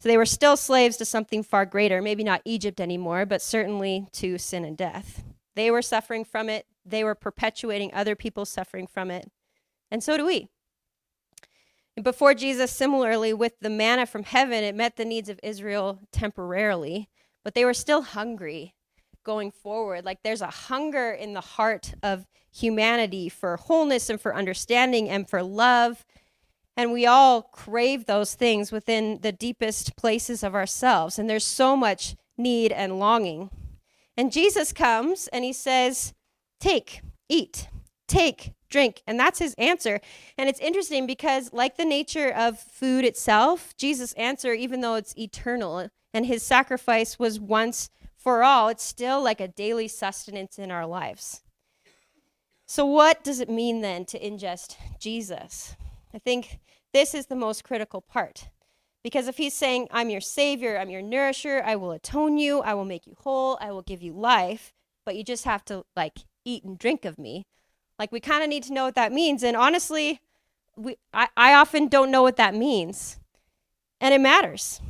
So 0.00 0.08
they 0.08 0.16
were 0.16 0.26
still 0.26 0.56
slaves 0.56 0.96
to 0.96 1.04
something 1.04 1.42
far 1.42 1.66
greater, 1.66 2.02
maybe 2.02 2.24
not 2.24 2.42
Egypt 2.44 2.80
anymore, 2.80 3.26
but 3.26 3.42
certainly 3.42 4.08
to 4.12 4.38
sin 4.38 4.64
and 4.64 4.76
death. 4.76 5.22
They 5.54 5.70
were 5.70 5.82
suffering 5.82 6.24
from 6.24 6.48
it, 6.48 6.66
they 6.84 7.04
were 7.04 7.14
perpetuating 7.14 7.92
other 7.94 8.16
people's 8.16 8.50
suffering 8.50 8.86
from 8.86 9.10
it, 9.10 9.30
and 9.90 10.02
so 10.02 10.16
do 10.16 10.26
we. 10.26 10.48
Before 12.02 12.34
Jesus, 12.34 12.72
similarly, 12.72 13.32
with 13.32 13.52
the 13.60 13.70
manna 13.70 14.04
from 14.04 14.24
heaven, 14.24 14.64
it 14.64 14.74
met 14.74 14.96
the 14.96 15.04
needs 15.04 15.28
of 15.28 15.38
Israel 15.44 16.00
temporarily, 16.10 17.08
but 17.44 17.54
they 17.54 17.64
were 17.64 17.72
still 17.72 18.02
hungry 18.02 18.74
going 19.24 19.50
forward. 19.50 20.04
Like 20.04 20.22
there's 20.22 20.42
a 20.42 20.46
hunger 20.46 21.10
in 21.10 21.32
the 21.32 21.40
heart 21.40 21.94
of 22.02 22.26
humanity 22.52 23.28
for 23.28 23.56
wholeness 23.56 24.08
and 24.08 24.20
for 24.20 24.34
understanding 24.34 25.08
and 25.08 25.28
for 25.28 25.42
love. 25.42 26.04
And 26.76 26.92
we 26.92 27.06
all 27.06 27.42
crave 27.42 28.06
those 28.06 28.34
things 28.34 28.70
within 28.70 29.20
the 29.22 29.32
deepest 29.32 29.96
places 29.96 30.42
of 30.42 30.54
ourselves. 30.54 31.18
And 31.18 31.28
there's 31.28 31.44
so 31.44 31.76
much 31.76 32.16
need 32.36 32.72
and 32.72 32.98
longing. 32.98 33.50
And 34.16 34.32
Jesus 34.32 34.72
comes 34.72 35.28
and 35.28 35.44
he 35.44 35.52
says, 35.52 36.14
Take, 36.60 37.00
eat, 37.28 37.68
take, 38.06 38.52
drink. 38.70 39.02
And 39.06 39.18
that's 39.18 39.38
his 39.38 39.54
answer. 39.54 40.00
And 40.38 40.48
it's 40.48 40.60
interesting 40.60 41.06
because, 41.06 41.52
like 41.52 41.76
the 41.76 41.84
nature 41.84 42.30
of 42.30 42.58
food 42.58 43.04
itself, 43.04 43.76
Jesus' 43.76 44.12
answer, 44.14 44.52
even 44.52 44.80
though 44.80 44.94
it's 44.94 45.16
eternal 45.16 45.88
and 46.12 46.26
his 46.26 46.42
sacrifice 46.42 47.18
was 47.18 47.40
once 47.40 47.90
for 48.24 48.42
all, 48.42 48.68
it's 48.68 48.82
still 48.82 49.22
like 49.22 49.38
a 49.38 49.48
daily 49.48 49.86
sustenance 49.86 50.58
in 50.58 50.70
our 50.70 50.86
lives. 50.86 51.42
So, 52.66 52.86
what 52.86 53.22
does 53.22 53.38
it 53.38 53.50
mean 53.50 53.82
then 53.82 54.06
to 54.06 54.18
ingest 54.18 54.76
Jesus? 54.98 55.76
I 56.14 56.18
think 56.18 56.58
this 56.94 57.14
is 57.14 57.26
the 57.26 57.36
most 57.36 57.64
critical 57.64 58.00
part. 58.00 58.48
Because 59.02 59.28
if 59.28 59.36
he's 59.36 59.52
saying, 59.52 59.88
I'm 59.90 60.08
your 60.08 60.22
savior, 60.22 60.78
I'm 60.78 60.88
your 60.88 61.02
nourisher, 61.02 61.62
I 61.62 61.76
will 61.76 61.92
atone 61.92 62.38
you, 62.38 62.60
I 62.62 62.72
will 62.72 62.86
make 62.86 63.06
you 63.06 63.14
whole, 63.20 63.58
I 63.60 63.70
will 63.70 63.82
give 63.82 64.00
you 64.00 64.14
life, 64.14 64.72
but 65.04 65.16
you 65.16 65.22
just 65.22 65.44
have 65.44 65.62
to 65.66 65.84
like 65.94 66.20
eat 66.46 66.64
and 66.64 66.78
drink 66.78 67.04
of 67.04 67.18
me. 67.18 67.44
Like 67.98 68.10
we 68.10 68.20
kind 68.20 68.42
of 68.42 68.48
need 68.48 68.62
to 68.62 68.72
know 68.72 68.84
what 68.84 68.94
that 68.94 69.12
means. 69.12 69.42
And 69.42 69.54
honestly, 69.54 70.22
we 70.76 70.96
I, 71.12 71.28
I 71.36 71.52
often 71.52 71.88
don't 71.88 72.10
know 72.10 72.22
what 72.22 72.36
that 72.36 72.54
means. 72.54 73.18
And 74.00 74.14
it 74.14 74.20
matters. 74.22 74.80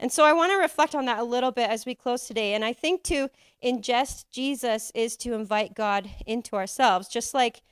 And 0.00 0.12
so 0.12 0.24
I 0.24 0.32
want 0.32 0.52
to 0.52 0.58
reflect 0.58 0.94
on 0.94 1.06
that 1.06 1.18
a 1.18 1.24
little 1.24 1.50
bit 1.50 1.68
as 1.68 1.84
we 1.84 1.94
close 1.94 2.26
today. 2.26 2.54
And 2.54 2.64
I 2.64 2.72
think 2.72 3.02
to 3.04 3.28
ingest 3.62 4.26
Jesus 4.30 4.92
is 4.94 5.16
to 5.18 5.34
invite 5.34 5.74
God 5.74 6.08
into 6.26 6.56
ourselves, 6.56 7.08
just 7.08 7.34
like 7.34 7.62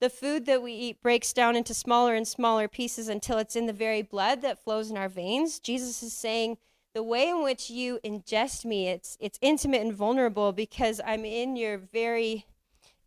the 0.00 0.10
food 0.10 0.46
that 0.46 0.62
we 0.62 0.72
eat 0.72 1.00
breaks 1.00 1.32
down 1.32 1.56
into 1.56 1.72
smaller 1.72 2.14
and 2.14 2.26
smaller 2.26 2.68
pieces 2.68 3.08
until 3.08 3.38
it's 3.38 3.56
in 3.56 3.66
the 3.66 3.72
very 3.72 4.02
blood 4.02 4.42
that 4.42 4.62
flows 4.62 4.90
in 4.90 4.96
our 4.96 5.08
veins. 5.08 5.58
Jesus 5.60 6.02
is 6.02 6.12
saying, 6.12 6.58
the 6.92 7.02
way 7.02 7.28
in 7.28 7.42
which 7.42 7.68
you 7.68 8.00
ingest 8.02 8.64
me, 8.64 8.88
it's 8.88 9.18
it's 9.20 9.38
intimate 9.42 9.82
and 9.82 9.92
vulnerable 9.92 10.52
because 10.52 10.98
I'm 11.04 11.26
in 11.26 11.54
your 11.54 11.76
very 11.76 12.46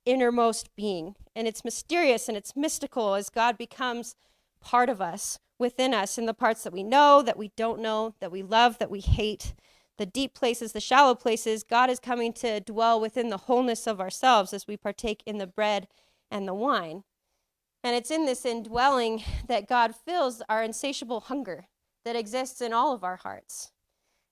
innermost 0.05 0.75
being. 0.75 1.15
And 1.35 1.47
it's 1.47 1.65
mysterious 1.65 2.27
and 2.27 2.37
it's 2.37 2.55
mystical 2.55 3.15
as 3.15 3.31
God 3.31 3.57
becomes 3.57 4.15
part 4.61 4.89
of 4.89 5.01
us 5.01 5.39
within 5.59 5.93
us 5.93 6.17
in 6.17 6.25
the 6.25 6.33
parts 6.33 6.63
that 6.63 6.73
we 6.73 6.81
know, 6.81 7.21
that 7.21 7.37
we 7.37 7.51
don't 7.55 7.81
know, 7.81 8.15
that 8.19 8.31
we 8.31 8.41
love, 8.41 8.79
that 8.79 8.89
we 8.89 9.01
hate, 9.01 9.53
the 9.97 10.05
deep 10.05 10.33
places, 10.33 10.71
the 10.71 10.79
shallow 10.79 11.13
places. 11.13 11.63
God 11.63 11.89
is 11.89 11.99
coming 11.99 12.33
to 12.33 12.61
dwell 12.61 12.99
within 12.99 13.29
the 13.29 13.37
wholeness 13.37 13.85
of 13.85 13.99
ourselves 13.99 14.53
as 14.53 14.65
we 14.65 14.77
partake 14.77 15.21
in 15.25 15.37
the 15.37 15.45
bread 15.45 15.87
and 16.31 16.47
the 16.47 16.53
wine. 16.53 17.03
And 17.83 17.95
it's 17.95 18.09
in 18.09 18.25
this 18.25 18.45
indwelling 18.45 19.23
that 19.47 19.67
God 19.67 19.93
fills 19.93 20.41
our 20.49 20.63
insatiable 20.63 21.21
hunger 21.21 21.67
that 22.05 22.15
exists 22.15 22.61
in 22.61 22.73
all 22.73 22.93
of 22.93 23.03
our 23.03 23.17
hearts. 23.17 23.71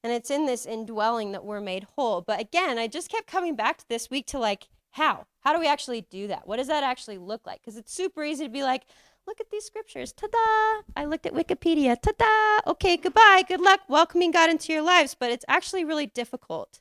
And 0.03 0.13
it's 0.13 0.31
in 0.31 0.45
this 0.45 0.65
indwelling 0.65 1.33
that 1.33 1.43
we're 1.43 1.61
made 1.61 1.87
whole. 1.95 2.21
But 2.21 2.39
again, 2.39 2.77
I 2.77 2.87
just 2.87 3.09
kept 3.09 3.27
coming 3.27 3.55
back 3.55 3.77
to 3.77 3.89
this 3.89 4.09
week 4.09 4.27
to 4.27 4.39
like, 4.39 4.69
how? 4.91 5.25
How 5.41 5.53
do 5.53 5.59
we 5.59 5.67
actually 5.67 6.01
do 6.01 6.27
that? 6.27 6.47
What 6.47 6.57
does 6.57 6.67
that 6.67 6.83
actually 6.83 7.17
look 7.17 7.45
like? 7.45 7.61
Because 7.61 7.77
it's 7.77 7.93
super 7.93 8.23
easy 8.23 8.45
to 8.45 8.49
be 8.49 8.63
like, 8.63 8.83
look 9.27 9.41
at 9.41 9.51
these 9.51 9.65
scriptures. 9.65 10.13
Ta 10.13 10.27
da! 10.31 10.83
I 10.95 11.05
looked 11.05 11.25
at 11.25 11.33
Wikipedia. 11.33 12.01
Ta 12.01 12.11
da! 12.17 12.71
Okay, 12.71 12.97
goodbye. 12.97 13.43
Good 13.47 13.61
luck 13.61 13.81
welcoming 13.87 14.31
God 14.31 14.49
into 14.49 14.71
your 14.71 14.81
lives. 14.81 15.15
But 15.19 15.31
it's 15.31 15.45
actually 15.47 15.83
really 15.83 16.07
difficult. 16.07 16.79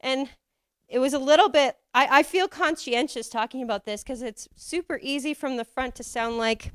And 0.00 0.28
it 0.88 0.98
was 0.98 1.14
a 1.14 1.18
little 1.18 1.48
bit, 1.48 1.76
I, 1.94 2.18
I 2.18 2.22
feel 2.22 2.48
conscientious 2.48 3.28
talking 3.28 3.62
about 3.62 3.86
this 3.86 4.02
because 4.02 4.22
it's 4.22 4.48
super 4.54 4.98
easy 5.02 5.32
from 5.32 5.56
the 5.56 5.64
front 5.64 5.94
to 5.96 6.02
sound 6.02 6.38
like, 6.38 6.72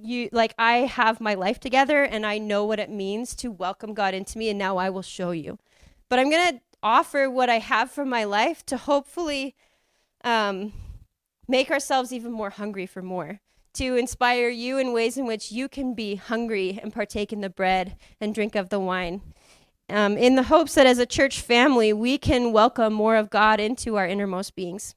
you 0.00 0.28
like 0.30 0.54
I 0.56 0.78
have 0.78 1.20
my 1.20 1.34
life 1.34 1.58
together 1.58 2.04
and 2.04 2.24
I 2.24 2.38
know 2.38 2.64
what 2.64 2.78
it 2.78 2.90
means 2.90 3.34
to 3.36 3.50
welcome 3.50 3.94
God 3.94 4.14
into 4.14 4.38
me 4.38 4.48
and 4.48 4.58
now 4.58 4.76
I 4.76 4.90
will 4.90 5.02
show 5.02 5.32
you. 5.32 5.58
But 6.08 6.20
I'm 6.20 6.30
going 6.30 6.52
to 6.52 6.60
offer 6.80 7.28
what 7.28 7.50
I 7.50 7.58
have 7.58 7.90
from 7.90 8.08
my 8.08 8.22
life 8.22 8.64
to 8.66 8.76
hopefully 8.76 9.56
um, 10.22 10.72
make 11.48 11.72
ourselves 11.72 12.12
even 12.12 12.30
more 12.30 12.50
hungry 12.50 12.86
for 12.86 13.02
more 13.02 13.40
to 13.78 13.96
inspire 13.96 14.48
you 14.48 14.78
in 14.78 14.92
ways 14.92 15.16
in 15.16 15.26
which 15.26 15.52
you 15.52 15.68
can 15.68 15.94
be 15.94 16.16
hungry 16.16 16.78
and 16.82 16.92
partake 16.92 17.32
in 17.32 17.40
the 17.40 17.50
bread 17.50 17.96
and 18.20 18.34
drink 18.34 18.54
of 18.54 18.68
the 18.68 18.80
wine. 18.80 19.22
Um, 19.88 20.16
in 20.16 20.34
the 20.34 20.44
hopes 20.44 20.74
that 20.74 20.86
as 20.86 20.98
a 20.98 21.06
church 21.06 21.40
family, 21.40 21.92
we 21.92 22.18
can 22.18 22.52
welcome 22.52 22.92
more 22.92 23.16
of 23.16 23.30
God 23.30 23.60
into 23.60 23.96
our 23.96 24.06
innermost 24.06 24.54
beings. 24.54 24.94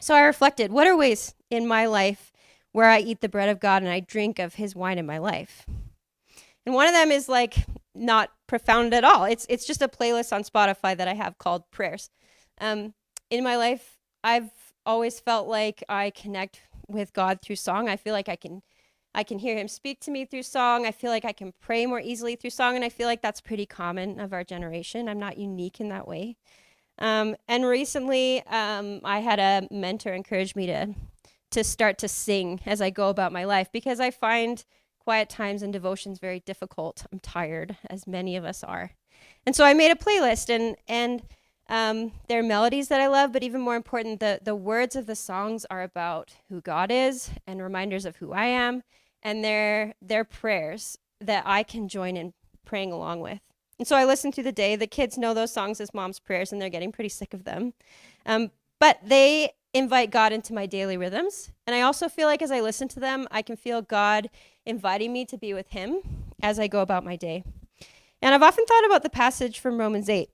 So 0.00 0.14
I 0.14 0.20
reflected 0.20 0.70
what 0.70 0.86
are 0.86 0.96
ways 0.96 1.34
in 1.50 1.66
my 1.66 1.86
life 1.86 2.30
where 2.72 2.90
I 2.90 3.00
eat 3.00 3.20
the 3.20 3.28
bread 3.28 3.48
of 3.48 3.58
God 3.58 3.82
and 3.82 3.90
I 3.90 4.00
drink 4.00 4.38
of 4.38 4.54
his 4.54 4.76
wine 4.76 4.98
in 4.98 5.06
my 5.06 5.18
life? 5.18 5.66
And 6.64 6.74
one 6.74 6.86
of 6.86 6.94
them 6.94 7.10
is 7.10 7.28
like 7.28 7.66
not 7.94 8.30
profound 8.46 8.94
at 8.94 9.02
all. 9.02 9.24
It's, 9.24 9.46
it's 9.48 9.66
just 9.66 9.82
a 9.82 9.88
playlist 9.88 10.32
on 10.32 10.44
Spotify 10.44 10.96
that 10.96 11.08
I 11.08 11.14
have 11.14 11.38
called 11.38 11.70
prayers. 11.70 12.10
Um, 12.60 12.94
in 13.30 13.42
my 13.42 13.56
life, 13.56 13.96
I've 14.22 14.50
always 14.86 15.20
felt 15.20 15.48
like 15.48 15.82
I 15.88 16.10
connect 16.10 16.60
with 16.90 17.12
God 17.12 17.40
through 17.40 17.56
song. 17.56 17.88
I 17.88 17.96
feel 17.96 18.12
like 18.12 18.28
I 18.28 18.36
can 18.36 18.62
I 19.12 19.24
can 19.24 19.40
hear 19.40 19.58
him 19.58 19.66
speak 19.66 20.00
to 20.02 20.10
me 20.10 20.24
through 20.24 20.44
song. 20.44 20.86
I 20.86 20.92
feel 20.92 21.10
like 21.10 21.24
I 21.24 21.32
can 21.32 21.52
pray 21.60 21.84
more 21.84 22.00
easily 22.00 22.36
through 22.36 22.50
song 22.50 22.76
and 22.76 22.84
I 22.84 22.88
feel 22.88 23.08
like 23.08 23.22
that's 23.22 23.40
pretty 23.40 23.66
common 23.66 24.20
of 24.20 24.32
our 24.32 24.44
generation. 24.44 25.08
I'm 25.08 25.18
not 25.18 25.36
unique 25.36 25.80
in 25.80 25.88
that 25.88 26.06
way. 26.06 26.36
Um, 26.98 27.34
and 27.48 27.66
recently 27.66 28.46
um, 28.46 29.00
I 29.04 29.20
had 29.20 29.40
a 29.40 29.66
mentor 29.70 30.12
encourage 30.12 30.54
me 30.54 30.66
to 30.66 30.94
to 31.50 31.64
start 31.64 31.98
to 31.98 32.06
sing 32.06 32.60
as 32.64 32.80
I 32.80 32.90
go 32.90 33.08
about 33.08 33.32
my 33.32 33.44
life 33.44 33.72
because 33.72 33.98
I 33.98 34.12
find 34.12 34.64
quiet 35.00 35.28
times 35.28 35.62
and 35.62 35.72
devotions 35.72 36.20
very 36.20 36.38
difficult. 36.40 37.04
I'm 37.10 37.18
tired, 37.18 37.76
as 37.88 38.06
many 38.06 38.36
of 38.36 38.44
us 38.44 38.62
are. 38.62 38.92
And 39.44 39.56
so 39.56 39.64
I 39.64 39.74
made 39.74 39.90
a 39.90 39.96
playlist 39.96 40.50
and 40.54 40.76
and 40.86 41.22
Um, 41.70 42.10
there 42.28 42.40
are 42.40 42.42
melodies 42.42 42.88
that 42.88 43.00
I 43.00 43.06
love, 43.06 43.32
but 43.32 43.44
even 43.44 43.60
more 43.60 43.76
important, 43.76 44.18
the, 44.18 44.40
the 44.42 44.56
words 44.56 44.96
of 44.96 45.06
the 45.06 45.14
songs 45.14 45.64
are 45.70 45.82
about 45.82 46.34
who 46.48 46.60
God 46.60 46.90
is 46.90 47.30
and 47.46 47.62
reminders 47.62 48.04
of 48.04 48.16
who 48.16 48.32
I 48.32 48.46
am, 48.46 48.82
and 49.22 49.44
they're, 49.44 49.94
they're 50.02 50.24
prayers 50.24 50.98
that 51.20 51.44
I 51.46 51.62
can 51.62 51.86
join 51.86 52.16
in 52.16 52.34
praying 52.64 52.90
along 52.90 53.20
with. 53.20 53.38
And 53.78 53.86
so 53.86 53.94
I 53.96 54.04
listen 54.04 54.32
through 54.32 54.44
the 54.44 54.52
day. 54.52 54.74
The 54.74 54.88
kids 54.88 55.16
know 55.16 55.32
those 55.32 55.52
songs 55.52 55.80
as 55.80 55.94
mom's 55.94 56.18
prayers, 56.18 56.52
and 56.52 56.60
they're 56.60 56.68
getting 56.68 56.90
pretty 56.90 57.08
sick 57.08 57.32
of 57.32 57.44
them. 57.44 57.72
Um, 58.26 58.50
but 58.80 58.98
they 59.04 59.52
invite 59.72 60.10
God 60.10 60.32
into 60.32 60.52
my 60.52 60.66
daily 60.66 60.96
rhythms. 60.96 61.52
And 61.66 61.76
I 61.76 61.82
also 61.82 62.08
feel 62.08 62.26
like 62.26 62.42
as 62.42 62.50
I 62.50 62.60
listen 62.60 62.88
to 62.88 63.00
them, 63.00 63.28
I 63.30 63.42
can 63.42 63.56
feel 63.56 63.80
God 63.80 64.28
inviting 64.66 65.12
me 65.12 65.24
to 65.26 65.38
be 65.38 65.54
with 65.54 65.70
Him 65.70 66.00
as 66.42 66.58
I 66.58 66.66
go 66.66 66.80
about 66.80 67.04
my 67.04 67.14
day. 67.14 67.44
And 68.20 68.34
I've 68.34 68.42
often 68.42 68.66
thought 68.66 68.84
about 68.84 69.02
the 69.02 69.10
passage 69.10 69.60
from 69.60 69.78
Romans 69.78 70.08
8, 70.08 70.28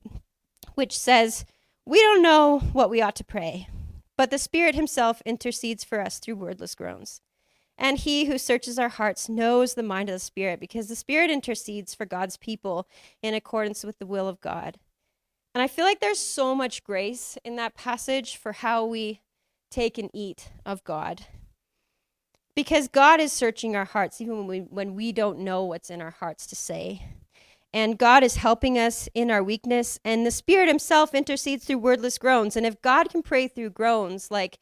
which 0.77 0.97
says, 0.97 1.45
We 1.85 2.01
don't 2.01 2.23
know 2.23 2.61
what 2.73 2.89
we 2.89 3.03
ought 3.03 3.17
to 3.17 3.25
pray, 3.25 3.69
but 4.17 4.31
the 4.31 4.39
Spirit 4.39 4.77
Himself 4.77 5.21
intercedes 5.27 5.83
for 5.83 6.01
us 6.01 6.21
through 6.21 6.37
wordless 6.37 6.77
groans. 6.77 7.21
And 7.79 7.99
he 7.99 8.25
who 8.25 8.39
searches 8.39 8.79
our 8.79 8.89
hearts 8.89 9.29
knows 9.29 9.75
the 9.75 9.83
mind 9.83 10.09
of 10.09 10.15
the 10.15 10.21
Spirit, 10.21 10.61
because 10.61 10.89
the 10.89 10.97
Spirit 10.97 11.31
intercedes 11.31 11.95
for 11.95 12.07
God's 12.07 12.37
people 12.37 12.89
in 13.23 13.35
accordance 13.35 13.85
with 13.85 13.99
the 13.99 14.07
will 14.07 14.29
of 14.29 14.41
God. 14.41 14.79
And 15.55 15.63
I 15.63 15.69
feel 15.69 15.85
like 15.85 16.01
there's 16.01 16.21
so 16.21 16.55
much 16.55 16.85
grace 16.85 17.37
in 17.45 17.57
that 17.57 17.75
passage 17.75 18.37
for 18.37 18.53
how 18.53 18.85
we 18.85 19.21
take 19.71 19.99
and 19.99 20.11
eat 20.13 20.51
of 20.65 20.85
God. 20.85 21.27
Because 22.55 22.89
God 22.89 23.21
is 23.21 23.33
searching 23.33 23.77
our 23.77 23.85
hearts, 23.85 24.21
even 24.21 24.39
when 24.39 24.47
we, 24.47 24.61
when 24.61 24.95
we 24.95 25.13
don't 25.13 25.39
know 25.41 25.65
what's 25.65 25.91
in 25.91 26.01
our 26.01 26.11
hearts 26.11 26.47
to 26.47 26.57
say. 26.57 27.03
And 27.73 27.99
God 27.99 28.23
is 28.23 28.37
helping 28.37 28.79
us 28.79 29.09
in 29.15 29.31
our 29.31 29.43
weakness, 29.43 29.99
and 30.05 30.25
the 30.25 30.31
Spirit 30.31 30.69
Himself 30.69 31.15
intercedes 31.15 31.65
through 31.65 31.79
wordless 31.79 32.17
groans. 32.17 32.57
And 32.57 32.65
if 32.65 32.81
God 32.81 33.11
can 33.11 33.23
pray 33.23 33.49
through 33.49 33.71
groans, 33.71 34.31
like, 34.31 34.59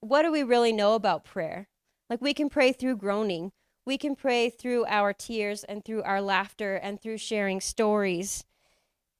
what 0.00 0.22
do 0.22 0.30
we 0.30 0.42
really 0.42 0.72
know 0.72 0.94
about 0.94 1.24
prayer? 1.24 1.68
Like 2.10 2.20
we 2.20 2.34
can 2.34 2.50
pray 2.50 2.72
through 2.72 2.96
groaning. 2.96 3.52
We 3.86 3.98
can 3.98 4.14
pray 4.14 4.50
through 4.50 4.84
our 4.86 5.12
tears 5.12 5.64
and 5.64 5.84
through 5.84 6.02
our 6.02 6.20
laughter 6.20 6.74
and 6.74 7.00
through 7.00 7.18
sharing 7.18 7.60
stories. 7.60 8.44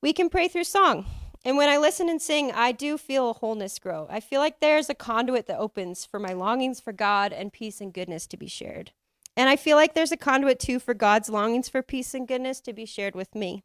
We 0.03 0.13
can 0.13 0.29
pray 0.29 0.49
through 0.49 0.65
song. 0.65 1.07
And 1.45 1.57
when 1.57 1.69
I 1.69 1.77
listen 1.77 2.09
and 2.09 2.21
sing, 2.21 2.53
I 2.53 2.73
do 2.73 2.97
feel 2.97 3.31
a 3.31 3.35
wholeness 3.35 3.79
grow. 3.79 4.07
I 4.11 4.21
feel 4.21 4.41
like 4.41 4.61
there's 4.61 4.89
a 4.89 4.95
conduit 4.95 5.47
that 5.47 5.59
opens 5.59 6.05
for 6.05 6.19
my 6.19 6.33
longings 6.33 6.81
for 6.81 6.93
God 6.93 7.33
and 7.33 7.53
peace 7.53 7.81
and 7.81 7.93
goodness 7.93 8.27
to 8.29 8.37
be 8.37 8.47
shared. 8.47 8.93
And 9.37 9.49
I 9.49 9.57
feel 9.57 9.77
like 9.77 9.95
there's 9.95 10.13
a 10.13 10.17
conduit 10.17 10.61
too 10.61 10.79
for 10.79 10.95
God's 10.95 11.29
longings 11.29 11.69
for 11.69 11.83
peace 11.83 12.15
and 12.15 12.29
goodness 12.29 12.61
to 12.61 12.73
be 12.73 12.87
shared 12.87 13.15
with 13.17 13.35
me. 13.35 13.65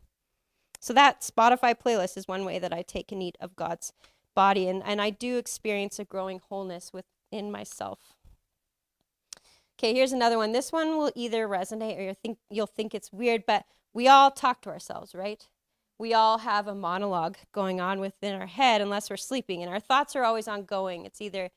So 0.79 0.93
that 0.93 1.21
Spotify 1.21 1.75
playlist 1.75 2.17
is 2.17 2.27
one 2.27 2.45
way 2.45 2.57
that 2.59 2.73
I 2.73 2.81
take 2.81 3.11
and 3.11 3.21
eat 3.21 3.37
of 3.39 3.55
God's 3.55 3.93
body. 4.35 4.67
And, 4.67 4.81
and 4.83 5.01
I 5.01 5.09
do 5.09 5.37
experience 5.37 5.99
a 5.99 6.05
growing 6.05 6.41
wholeness 6.49 6.91
within 6.93 7.51
myself. 7.51 8.15
Okay, 9.77 9.93
here's 9.93 10.11
another 10.11 10.37
one. 10.37 10.51
This 10.51 10.71
one 10.71 10.97
will 10.97 11.11
either 11.15 11.47
resonate 11.47 11.97
or 11.97 12.01
you'll 12.01 12.13
think 12.15 12.37
you'll 12.49 12.67
think 12.67 12.93
it's 12.93 13.13
weird, 13.13 13.45
but 13.45 13.63
we 13.93 14.07
all 14.07 14.29
talk 14.29 14.61
to 14.61 14.69
ourselves, 14.69 15.15
right? 15.15 15.47
We 15.97 16.13
all 16.13 16.39
have 16.39 16.67
a 16.67 16.75
monologue 16.75 17.37
going 17.53 17.79
on 17.79 17.99
within 17.99 18.39
our 18.39 18.47
head 18.47 18.81
unless 18.81 19.09
we're 19.09 19.17
sleeping, 19.17 19.61
and 19.61 19.71
our 19.71 19.79
thoughts 19.79 20.15
are 20.15 20.23
always 20.23 20.47
ongoing. 20.47 21.05
It's 21.05 21.21
either 21.21 21.49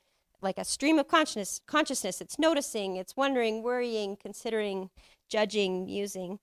like 0.43 0.59
a 0.59 0.65
stream 0.65 0.99
of 0.99 1.09
consciousness, 1.09 1.61
consciousness. 1.67 2.21
It's 2.21 2.39
noticing, 2.39 2.97
it's 2.97 3.17
wondering, 3.17 3.63
worrying, 3.63 4.17
considering, 4.17 4.91
judging, 5.29 5.85
musing. 5.87 6.39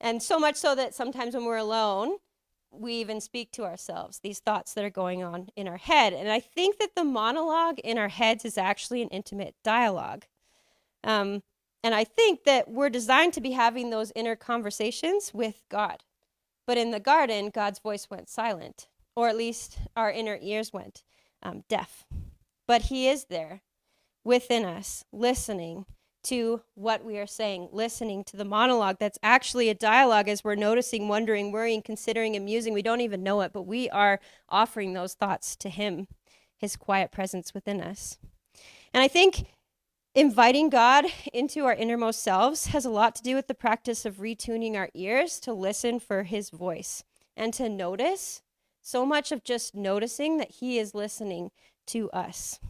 And 0.00 0.22
so 0.22 0.38
much 0.38 0.56
so 0.56 0.74
that 0.74 0.94
sometimes 0.94 1.34
when 1.34 1.44
we're 1.44 1.56
alone, 1.56 2.16
we 2.70 2.94
even 2.94 3.20
speak 3.20 3.50
to 3.52 3.64
ourselves, 3.64 4.20
these 4.20 4.38
thoughts 4.38 4.74
that 4.74 4.84
are 4.84 4.90
going 4.90 5.22
on 5.22 5.48
in 5.56 5.66
our 5.66 5.76
head. 5.76 6.12
And 6.12 6.30
I 6.30 6.40
think 6.40 6.78
that 6.78 6.94
the 6.94 7.04
monologue 7.04 7.80
in 7.80 7.98
our 7.98 8.08
heads 8.08 8.44
is 8.44 8.56
actually 8.56 9.02
an 9.02 9.08
intimate 9.08 9.54
dialogue. 9.64 10.24
Um, 11.02 11.42
and 11.82 11.94
I 11.94 12.04
think 12.04 12.44
that 12.44 12.70
we're 12.70 12.90
designed 12.90 13.32
to 13.34 13.40
be 13.40 13.52
having 13.52 13.90
those 13.90 14.12
inner 14.14 14.36
conversations 14.36 15.32
with 15.34 15.62
God. 15.68 16.04
But 16.66 16.78
in 16.78 16.90
the 16.90 17.00
garden, 17.00 17.50
God's 17.52 17.80
voice 17.80 18.08
went 18.08 18.28
silent, 18.28 18.88
or 19.16 19.28
at 19.28 19.36
least 19.36 19.78
our 19.96 20.10
inner 20.10 20.38
ears 20.40 20.72
went 20.72 21.02
um, 21.42 21.64
deaf. 21.68 22.04
But 22.70 22.82
He 22.82 23.08
is 23.08 23.24
there 23.24 23.62
within 24.22 24.64
us, 24.64 25.04
listening 25.10 25.86
to 26.22 26.62
what 26.76 27.04
we 27.04 27.18
are 27.18 27.26
saying, 27.26 27.70
listening 27.72 28.22
to 28.22 28.36
the 28.36 28.44
monologue 28.44 28.98
that's 29.00 29.18
actually 29.24 29.68
a 29.70 29.74
dialogue 29.74 30.28
as 30.28 30.44
we're 30.44 30.54
noticing, 30.54 31.08
wondering, 31.08 31.50
worrying, 31.50 31.82
considering, 31.82 32.36
and 32.36 32.44
musing. 32.44 32.72
We 32.72 32.82
don't 32.82 33.00
even 33.00 33.24
know 33.24 33.40
it, 33.40 33.52
but 33.52 33.64
we 33.64 33.90
are 33.90 34.20
offering 34.48 34.92
those 34.92 35.14
thoughts 35.14 35.56
to 35.56 35.68
Him, 35.68 36.06
His 36.58 36.76
quiet 36.76 37.10
presence 37.10 37.52
within 37.52 37.80
us. 37.80 38.18
And 38.94 39.02
I 39.02 39.08
think 39.08 39.46
Inviting 40.14 40.70
God 40.70 41.06
into 41.32 41.64
our 41.64 41.74
innermost 41.74 42.22
selves 42.22 42.66
has 42.66 42.84
a 42.84 42.90
lot 42.90 43.16
to 43.16 43.22
do 43.22 43.34
with 43.34 43.48
the 43.48 43.54
practice 43.54 44.04
of 44.04 44.18
retuning 44.18 44.76
our 44.76 44.90
ears 44.94 45.40
to 45.40 45.52
listen 45.52 45.98
for 45.98 46.22
His 46.22 46.50
voice 46.50 47.02
and 47.36 47.52
to 47.54 47.68
notice 47.68 48.42
so 48.80 49.04
much 49.04 49.32
of 49.32 49.42
just 49.42 49.74
noticing 49.74 50.38
that 50.38 50.52
He 50.52 50.78
is 50.78 50.94
listening 50.94 51.50
to 51.92 52.10
us. 52.10 52.60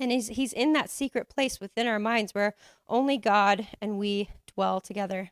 And 0.00 0.10
he's, 0.10 0.28
he's 0.28 0.52
in 0.52 0.72
that 0.72 0.90
secret 0.90 1.28
place 1.28 1.60
within 1.60 1.86
our 1.86 1.98
minds 1.98 2.34
where 2.34 2.54
only 2.88 3.18
God 3.18 3.68
and 3.80 3.98
we 3.98 4.30
dwell 4.54 4.80
together. 4.80 5.30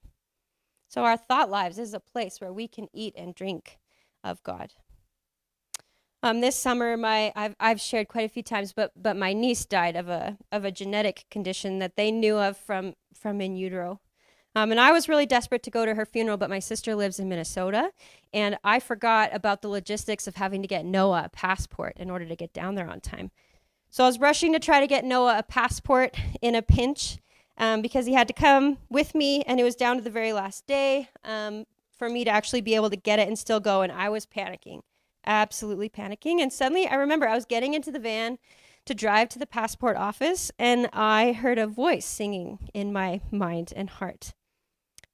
So, 0.88 1.04
our 1.04 1.16
thought 1.16 1.50
lives 1.50 1.78
is 1.78 1.94
a 1.94 2.00
place 2.00 2.40
where 2.40 2.52
we 2.52 2.66
can 2.66 2.88
eat 2.92 3.14
and 3.16 3.34
drink 3.34 3.78
of 4.24 4.42
God. 4.42 4.72
Um, 6.22 6.40
this 6.40 6.56
summer, 6.56 6.96
my 6.96 7.32
I've, 7.34 7.56
I've 7.58 7.80
shared 7.80 8.08
quite 8.08 8.26
a 8.26 8.28
few 8.28 8.42
times, 8.42 8.72
but 8.72 8.92
but 8.94 9.16
my 9.16 9.32
niece 9.32 9.64
died 9.64 9.96
of 9.96 10.08
a 10.08 10.36
of 10.52 10.64
a 10.64 10.72
genetic 10.72 11.24
condition 11.30 11.78
that 11.78 11.96
they 11.96 12.10
knew 12.10 12.36
of 12.36 12.56
from 12.56 12.94
from 13.14 13.40
in 13.40 13.56
utero. 13.56 14.00
Um, 14.54 14.70
and 14.72 14.80
I 14.80 14.90
was 14.90 15.08
really 15.08 15.26
desperate 15.26 15.62
to 15.62 15.70
go 15.70 15.86
to 15.86 15.94
her 15.94 16.04
funeral, 16.04 16.36
but 16.36 16.50
my 16.50 16.58
sister 16.58 16.94
lives 16.94 17.20
in 17.20 17.28
Minnesota, 17.28 17.92
and 18.32 18.58
I 18.64 18.80
forgot 18.80 19.30
about 19.32 19.62
the 19.62 19.68
logistics 19.68 20.26
of 20.26 20.36
having 20.36 20.60
to 20.62 20.68
get 20.68 20.84
Noah 20.84 21.24
a 21.26 21.28
passport 21.28 21.96
in 21.96 22.10
order 22.10 22.26
to 22.26 22.34
get 22.34 22.52
down 22.52 22.74
there 22.74 22.88
on 22.88 23.00
time. 23.00 23.30
So 23.90 24.04
I 24.04 24.08
was 24.08 24.18
rushing 24.18 24.52
to 24.52 24.58
try 24.58 24.80
to 24.80 24.86
get 24.86 25.04
Noah 25.04 25.38
a 25.38 25.42
passport 25.42 26.16
in 26.42 26.54
a 26.54 26.62
pinch 26.62 27.18
um, 27.58 27.80
because 27.80 28.06
he 28.06 28.14
had 28.14 28.26
to 28.28 28.34
come 28.34 28.78
with 28.88 29.14
me, 29.14 29.42
and 29.42 29.60
it 29.60 29.64
was 29.64 29.76
down 29.76 29.96
to 29.96 30.02
the 30.02 30.10
very 30.10 30.32
last 30.32 30.66
day 30.66 31.08
um, 31.24 31.64
for 31.96 32.08
me 32.08 32.24
to 32.24 32.30
actually 32.30 32.60
be 32.60 32.74
able 32.74 32.90
to 32.90 32.96
get 32.96 33.18
it 33.18 33.28
and 33.28 33.38
still 33.38 33.60
go. 33.60 33.82
And 33.82 33.92
I 33.92 34.08
was 34.08 34.26
panicking 34.26 34.80
absolutely 35.24 35.88
panicking. 35.88 36.40
And 36.40 36.52
suddenly 36.52 36.86
I 36.86 36.94
remember 36.94 37.28
I 37.28 37.34
was 37.34 37.44
getting 37.44 37.74
into 37.74 37.90
the 37.90 37.98
van 37.98 38.38
to 38.86 38.94
drive 38.94 39.28
to 39.30 39.38
the 39.38 39.46
passport 39.46 39.96
office 39.96 40.50
and 40.58 40.88
I 40.92 41.32
heard 41.32 41.58
a 41.58 41.66
voice 41.66 42.06
singing 42.06 42.70
in 42.74 42.92
my 42.92 43.20
mind 43.30 43.72
and 43.76 43.90
heart. 43.90 44.32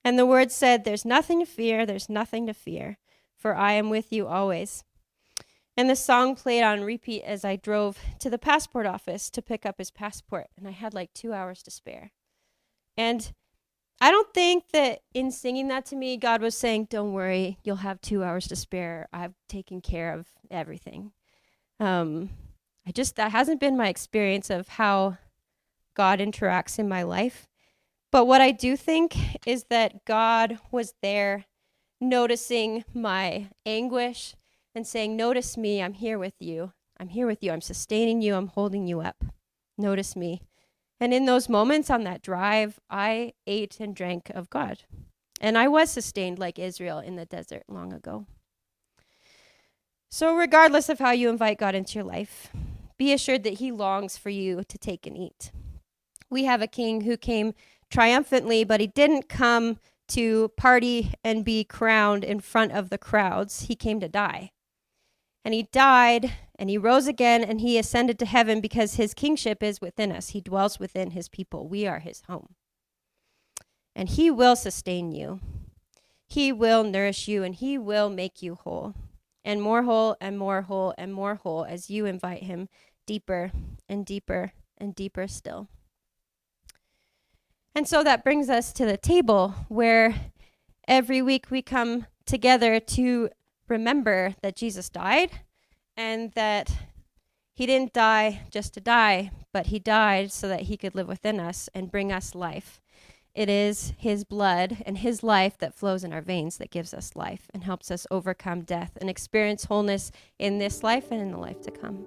And 0.06 0.16
the 0.16 0.24
words 0.24 0.54
said, 0.54 0.84
There's 0.84 1.04
nothing 1.04 1.40
to 1.40 1.44
fear, 1.44 1.84
there's 1.84 2.08
nothing 2.08 2.46
to 2.46 2.54
fear, 2.54 2.96
for 3.36 3.56
I 3.56 3.72
am 3.72 3.90
with 3.90 4.12
you 4.12 4.28
always. 4.28 4.84
And 5.76 5.90
the 5.90 5.96
song 5.96 6.36
played 6.36 6.62
on 6.62 6.84
repeat 6.84 7.24
as 7.24 7.44
I 7.44 7.56
drove 7.56 7.98
to 8.20 8.30
the 8.30 8.38
passport 8.38 8.86
office 8.86 9.28
to 9.30 9.42
pick 9.42 9.66
up 9.66 9.78
his 9.78 9.90
passport. 9.90 10.46
And 10.56 10.68
I 10.68 10.70
had 10.70 10.94
like 10.94 11.12
two 11.12 11.32
hours 11.32 11.60
to 11.64 11.72
spare. 11.72 12.12
And 12.96 13.32
I 14.00 14.12
don't 14.12 14.32
think 14.32 14.68
that 14.68 15.00
in 15.12 15.32
singing 15.32 15.66
that 15.68 15.86
to 15.86 15.96
me, 15.96 16.16
God 16.16 16.40
was 16.40 16.56
saying, 16.56 16.86
Don't 16.88 17.12
worry, 17.12 17.58
you'll 17.64 17.76
have 17.76 18.00
two 18.00 18.22
hours 18.22 18.46
to 18.46 18.54
spare. 18.54 19.08
I've 19.12 19.34
taken 19.48 19.80
care 19.80 20.12
of 20.12 20.28
everything. 20.52 21.10
Um, 21.80 22.30
I 22.86 22.92
just, 22.92 23.16
that 23.16 23.32
hasn't 23.32 23.58
been 23.58 23.76
my 23.76 23.88
experience 23.88 24.50
of 24.50 24.68
how 24.68 25.18
God 25.96 26.20
interacts 26.20 26.78
in 26.78 26.88
my 26.88 27.02
life. 27.02 27.48
But 28.16 28.24
what 28.24 28.40
I 28.40 28.50
do 28.50 28.78
think 28.78 29.14
is 29.46 29.64
that 29.64 30.06
God 30.06 30.58
was 30.70 30.94
there 31.02 31.44
noticing 32.00 32.82
my 32.94 33.48
anguish 33.66 34.34
and 34.74 34.86
saying, 34.86 35.18
Notice 35.18 35.58
me, 35.58 35.82
I'm 35.82 35.92
here 35.92 36.18
with 36.18 36.32
you. 36.40 36.72
I'm 36.98 37.08
here 37.08 37.26
with 37.26 37.42
you. 37.42 37.52
I'm 37.52 37.60
sustaining 37.60 38.22
you. 38.22 38.34
I'm 38.34 38.46
holding 38.46 38.86
you 38.86 39.02
up. 39.02 39.22
Notice 39.76 40.16
me. 40.16 40.40
And 40.98 41.12
in 41.12 41.26
those 41.26 41.50
moments 41.50 41.90
on 41.90 42.04
that 42.04 42.22
drive, 42.22 42.80
I 42.88 43.34
ate 43.46 43.80
and 43.80 43.94
drank 43.94 44.30
of 44.30 44.48
God. 44.48 44.84
And 45.38 45.58
I 45.58 45.68
was 45.68 45.90
sustained 45.90 46.38
like 46.38 46.58
Israel 46.58 47.00
in 47.00 47.16
the 47.16 47.26
desert 47.26 47.64
long 47.68 47.92
ago. 47.92 48.24
So, 50.08 50.34
regardless 50.34 50.88
of 50.88 51.00
how 51.00 51.10
you 51.10 51.28
invite 51.28 51.58
God 51.58 51.74
into 51.74 51.96
your 51.96 52.04
life, 52.04 52.48
be 52.96 53.12
assured 53.12 53.42
that 53.42 53.58
He 53.58 53.70
longs 53.70 54.16
for 54.16 54.30
you 54.30 54.64
to 54.66 54.78
take 54.78 55.06
and 55.06 55.18
eat. 55.18 55.52
We 56.30 56.44
have 56.44 56.62
a 56.62 56.66
king 56.66 57.02
who 57.02 57.16
came 57.16 57.54
triumphantly, 57.90 58.64
but 58.64 58.80
he 58.80 58.86
didn't 58.86 59.28
come 59.28 59.78
to 60.08 60.50
party 60.56 61.14
and 61.24 61.44
be 61.44 61.64
crowned 61.64 62.24
in 62.24 62.40
front 62.40 62.72
of 62.72 62.90
the 62.90 62.98
crowds. 62.98 63.62
He 63.62 63.74
came 63.74 64.00
to 64.00 64.08
die. 64.08 64.52
And 65.44 65.54
he 65.54 65.64
died 65.64 66.32
and 66.58 66.68
he 66.68 66.78
rose 66.78 67.06
again 67.06 67.44
and 67.44 67.60
he 67.60 67.78
ascended 67.78 68.18
to 68.18 68.26
heaven 68.26 68.60
because 68.60 68.94
his 68.94 69.14
kingship 69.14 69.62
is 69.62 69.80
within 69.80 70.10
us. 70.10 70.30
He 70.30 70.40
dwells 70.40 70.78
within 70.78 71.10
his 71.10 71.28
people. 71.28 71.68
We 71.68 71.86
are 71.86 72.00
his 72.00 72.22
home. 72.22 72.54
And 73.94 74.08
he 74.08 74.30
will 74.30 74.56
sustain 74.56 75.12
you, 75.12 75.40
he 76.26 76.52
will 76.52 76.84
nourish 76.84 77.28
you, 77.28 77.44
and 77.44 77.54
he 77.54 77.78
will 77.78 78.10
make 78.10 78.42
you 78.42 78.56
whole. 78.56 78.94
and 79.44 79.62
more 79.62 79.84
whole 79.84 80.16
and 80.20 80.36
more 80.36 80.62
whole 80.62 80.92
and 80.98 81.14
more 81.14 81.36
whole 81.36 81.64
as 81.64 81.88
you 81.88 82.04
invite 82.04 82.42
him 82.42 82.68
deeper 83.06 83.52
and 83.88 84.04
deeper 84.04 84.52
and 84.76 84.94
deeper 84.94 85.28
still. 85.28 85.68
And 87.76 87.86
so 87.86 88.02
that 88.04 88.24
brings 88.24 88.48
us 88.48 88.72
to 88.72 88.86
the 88.86 88.96
table 88.96 89.54
where 89.68 90.14
every 90.88 91.20
week 91.20 91.50
we 91.50 91.60
come 91.60 92.06
together 92.24 92.80
to 92.80 93.28
remember 93.68 94.34
that 94.40 94.56
Jesus 94.56 94.88
died 94.88 95.30
and 95.94 96.32
that 96.32 96.72
he 97.52 97.66
didn't 97.66 97.92
die 97.92 98.46
just 98.50 98.72
to 98.74 98.80
die, 98.80 99.30
but 99.52 99.66
he 99.66 99.78
died 99.78 100.32
so 100.32 100.48
that 100.48 100.62
he 100.62 100.78
could 100.78 100.94
live 100.94 101.06
within 101.06 101.38
us 101.38 101.68
and 101.74 101.90
bring 101.90 102.10
us 102.10 102.34
life. 102.34 102.80
It 103.34 103.50
is 103.50 103.92
his 103.98 104.24
blood 104.24 104.78
and 104.86 104.96
his 104.96 105.22
life 105.22 105.58
that 105.58 105.74
flows 105.74 106.02
in 106.02 106.14
our 106.14 106.22
veins 106.22 106.56
that 106.56 106.70
gives 106.70 106.94
us 106.94 107.14
life 107.14 107.50
and 107.52 107.62
helps 107.62 107.90
us 107.90 108.06
overcome 108.10 108.62
death 108.62 108.96
and 108.98 109.10
experience 109.10 109.66
wholeness 109.66 110.10
in 110.38 110.56
this 110.58 110.82
life 110.82 111.10
and 111.10 111.20
in 111.20 111.30
the 111.30 111.38
life 111.38 111.60
to 111.60 111.70
come. 111.70 112.06